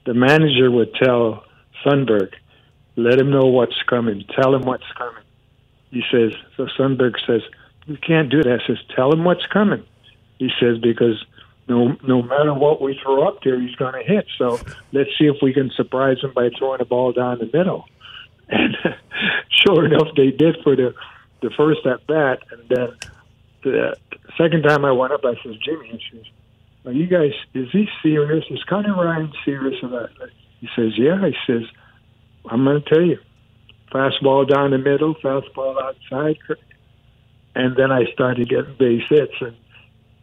the 0.07 0.15
manager 0.15 0.71
would 0.71 0.93
tell 0.95 1.45
Sundberg, 1.87 2.33
"Let 2.97 3.19
him 3.19 3.31
know 3.31 3.47
what's 3.47 3.81
coming. 3.89 4.25
Tell 4.35 4.53
him 4.55 4.63
what's 4.63 4.91
coming." 4.97 5.23
He 5.91 6.03
says. 6.11 6.33
So 6.57 6.67
Sundberg 6.79 7.15
says 7.27 7.43
you 7.89 7.97
can't 7.97 8.31
do 8.31 8.43
that. 8.43 8.61
I 8.63 8.67
says, 8.67 8.79
tell 8.95 9.13
him 9.13 9.25
what's 9.25 9.47
coming. 9.47 9.85
He 10.39 10.51
says, 10.61 10.79
because 10.79 11.25
no 11.69 11.97
no 12.03 12.23
matter 12.23 12.55
what 12.55 12.81
we 12.81 12.99
throw 13.03 13.27
up 13.27 13.43
there, 13.43 13.61
he's 13.61 13.75
going 13.77 13.95
to 13.95 14.03
hit. 14.03 14.27
So 14.37 14.61
let's 14.93 15.11
see 15.19 15.25
if 15.25 15.37
we 15.43 15.53
can 15.53 15.71
surprise 15.75 16.19
him 16.23 16.33
by 16.35 16.51
throwing 16.57 16.81
a 16.81 16.85
ball 16.85 17.13
down 17.13 17.39
the 17.39 17.51
middle. 17.53 17.87
And 18.51 18.75
sure 19.51 19.85
enough, 19.85 20.09
they 20.17 20.31
did 20.31 20.57
for 20.65 20.75
the 20.75 20.95
the 21.43 21.51
first 21.51 21.85
at 21.85 22.07
bat. 22.07 22.43
And 22.51 22.69
then 22.71 22.89
the 23.63 23.97
second 24.39 24.63
time 24.63 24.87
I 24.87 24.93
went 24.93 25.13
up, 25.13 25.21
I 25.23 25.35
says, 25.43 25.55
Jimmy, 25.63 26.03
says, 26.11 26.25
are 26.87 26.93
you 26.93 27.07
guys, 27.07 27.33
is 27.53 27.69
he 27.71 27.87
serious? 28.03 28.45
Is 28.49 28.65
Connie 28.65 28.89
Ryan 28.89 29.31
serious 29.45 29.83
about 29.83 30.11
it? 30.23 30.31
He 30.61 30.69
says, 30.75 30.93
yeah. 30.97 31.27
He 31.27 31.35
says, 31.47 31.65
I'm 32.47 32.65
going 32.65 32.83
to 32.83 32.89
tell 32.89 33.03
you. 33.03 33.19
Fastball 33.93 34.49
down 34.49 34.71
the 34.71 34.79
middle, 34.79 35.15
fastball 35.17 35.83
outside, 35.83 36.39
and 37.59 37.77
then 37.77 37.91
I 37.91 38.05
started 38.13 38.49
getting 38.49 38.77
base 38.79 39.03
hits. 39.09 39.35
And 39.41 39.57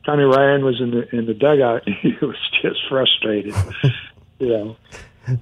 Connie 0.06 0.24
Ryan 0.24 0.64
was 0.64 0.80
in 0.80 0.92
the 0.92 1.16
in 1.16 1.26
the 1.26 1.34
dugout. 1.34 1.88
he 2.02 2.16
was 2.22 2.38
just 2.62 2.80
frustrated, 2.90 3.54
you 4.40 4.48
know. 4.48 4.78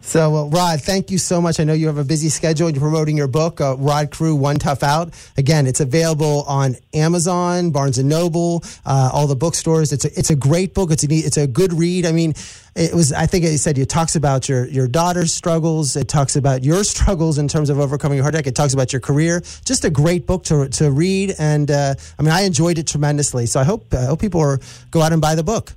So, 0.02 0.30
well, 0.30 0.50
Rod, 0.50 0.82
thank 0.82 1.12
you 1.12 1.18
so 1.18 1.42
much. 1.42 1.60
I 1.60 1.64
know 1.66 1.74
you 1.74 1.88
have 1.88 1.98
a 1.98 2.04
busy 2.04 2.30
schedule 2.30 2.70
you're 2.70 2.80
promoting 2.80 3.18
your 3.18 3.28
book, 3.28 3.60
uh, 3.60 3.76
Rod 3.78 4.12
Carew, 4.12 4.36
One 4.36 4.58
Tough 4.58 4.82
Out. 4.82 5.14
Again, 5.38 5.68
it's 5.68 5.82
available 5.82 6.44
on 6.48 6.76
Amazon, 6.94 7.72
Barnes 7.72 7.98
and 7.98 8.08
Noble, 8.08 8.64
uh, 8.86 9.10
all 9.14 9.28
the 9.28 9.36
bookstores. 9.36 9.92
It's 9.92 10.06
a, 10.06 10.18
it's 10.18 10.30
a 10.30 10.36
great 10.36 10.74
book. 10.74 10.92
It's 10.92 11.04
a, 11.04 11.08
it's 11.14 11.38
a 11.38 11.48
good 11.48 11.74
read. 11.74 12.06
I 12.06 12.14
mean, 12.14 12.34
it 12.76 12.94
was, 12.94 13.12
I 13.12 13.26
think 13.26 13.44
it 13.44 13.58
said 13.60 13.78
it 13.78 13.90
talks 13.90 14.16
about 14.16 14.48
your, 14.48 14.66
your 14.68 14.88
daughter's 14.88 15.34
struggles. 15.34 15.96
It 15.96 16.08
talks 16.08 16.36
about 16.36 16.64
your 16.64 16.84
struggles 16.84 17.38
in 17.38 17.48
terms 17.48 17.70
of 17.70 17.80
overcoming 17.80 18.18
your 18.18 18.24
heartache. 18.24 18.48
It 18.48 18.56
talks 18.56 18.74
about 18.74 18.94
your 18.94 19.02
career. 19.02 19.42
Just 19.66 19.84
a 19.84 19.90
great 19.90 20.26
book 20.26 20.46
to, 20.46 20.70
to 20.70 20.92
read. 20.92 21.36
And, 21.38 21.70
uh, 21.70 21.96
I 22.18 22.22
mean, 22.22 22.32
I 22.32 22.42
enjoyed 22.42 22.78
it 22.78 22.88
tremendously. 22.88 23.46
So 23.48 23.60
I 23.60 23.64
hope, 23.64 23.94
I 23.94 24.06
hope 24.06 24.22
people 24.22 24.40
are, 24.42 24.60
go 24.92 25.02
out 25.02 25.12
and 25.12 25.22
buy 25.22 25.36
the 25.36 25.44
book. 25.44 25.74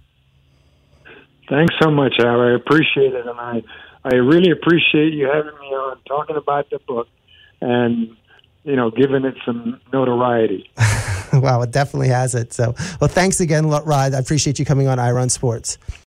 Thanks 1.48 1.74
so 1.80 1.90
much, 1.90 2.18
Al. 2.18 2.40
I 2.40 2.52
appreciate 2.52 3.14
it. 3.14 3.26
And 3.26 3.38
I, 3.38 3.62
I 4.06 4.14
really 4.14 4.52
appreciate 4.52 5.14
you 5.14 5.26
having 5.26 5.58
me 5.58 5.66
on, 5.66 5.98
talking 6.06 6.36
about 6.36 6.70
the 6.70 6.78
book, 6.78 7.08
and 7.60 8.16
you 8.62 8.76
know, 8.76 8.88
giving 8.88 9.24
it 9.24 9.34
some 9.44 9.80
notoriety. 9.92 10.70
wow, 11.32 11.60
it 11.62 11.72
definitely 11.72 12.08
has 12.08 12.36
it. 12.36 12.52
So, 12.52 12.76
well, 13.00 13.08
thanks 13.08 13.40
again, 13.40 13.66
Rod. 13.66 14.14
I 14.14 14.18
appreciate 14.18 14.60
you 14.60 14.64
coming 14.64 14.86
on 14.86 15.00
I 15.00 15.10
Run 15.10 15.28
Sports. 15.28 15.78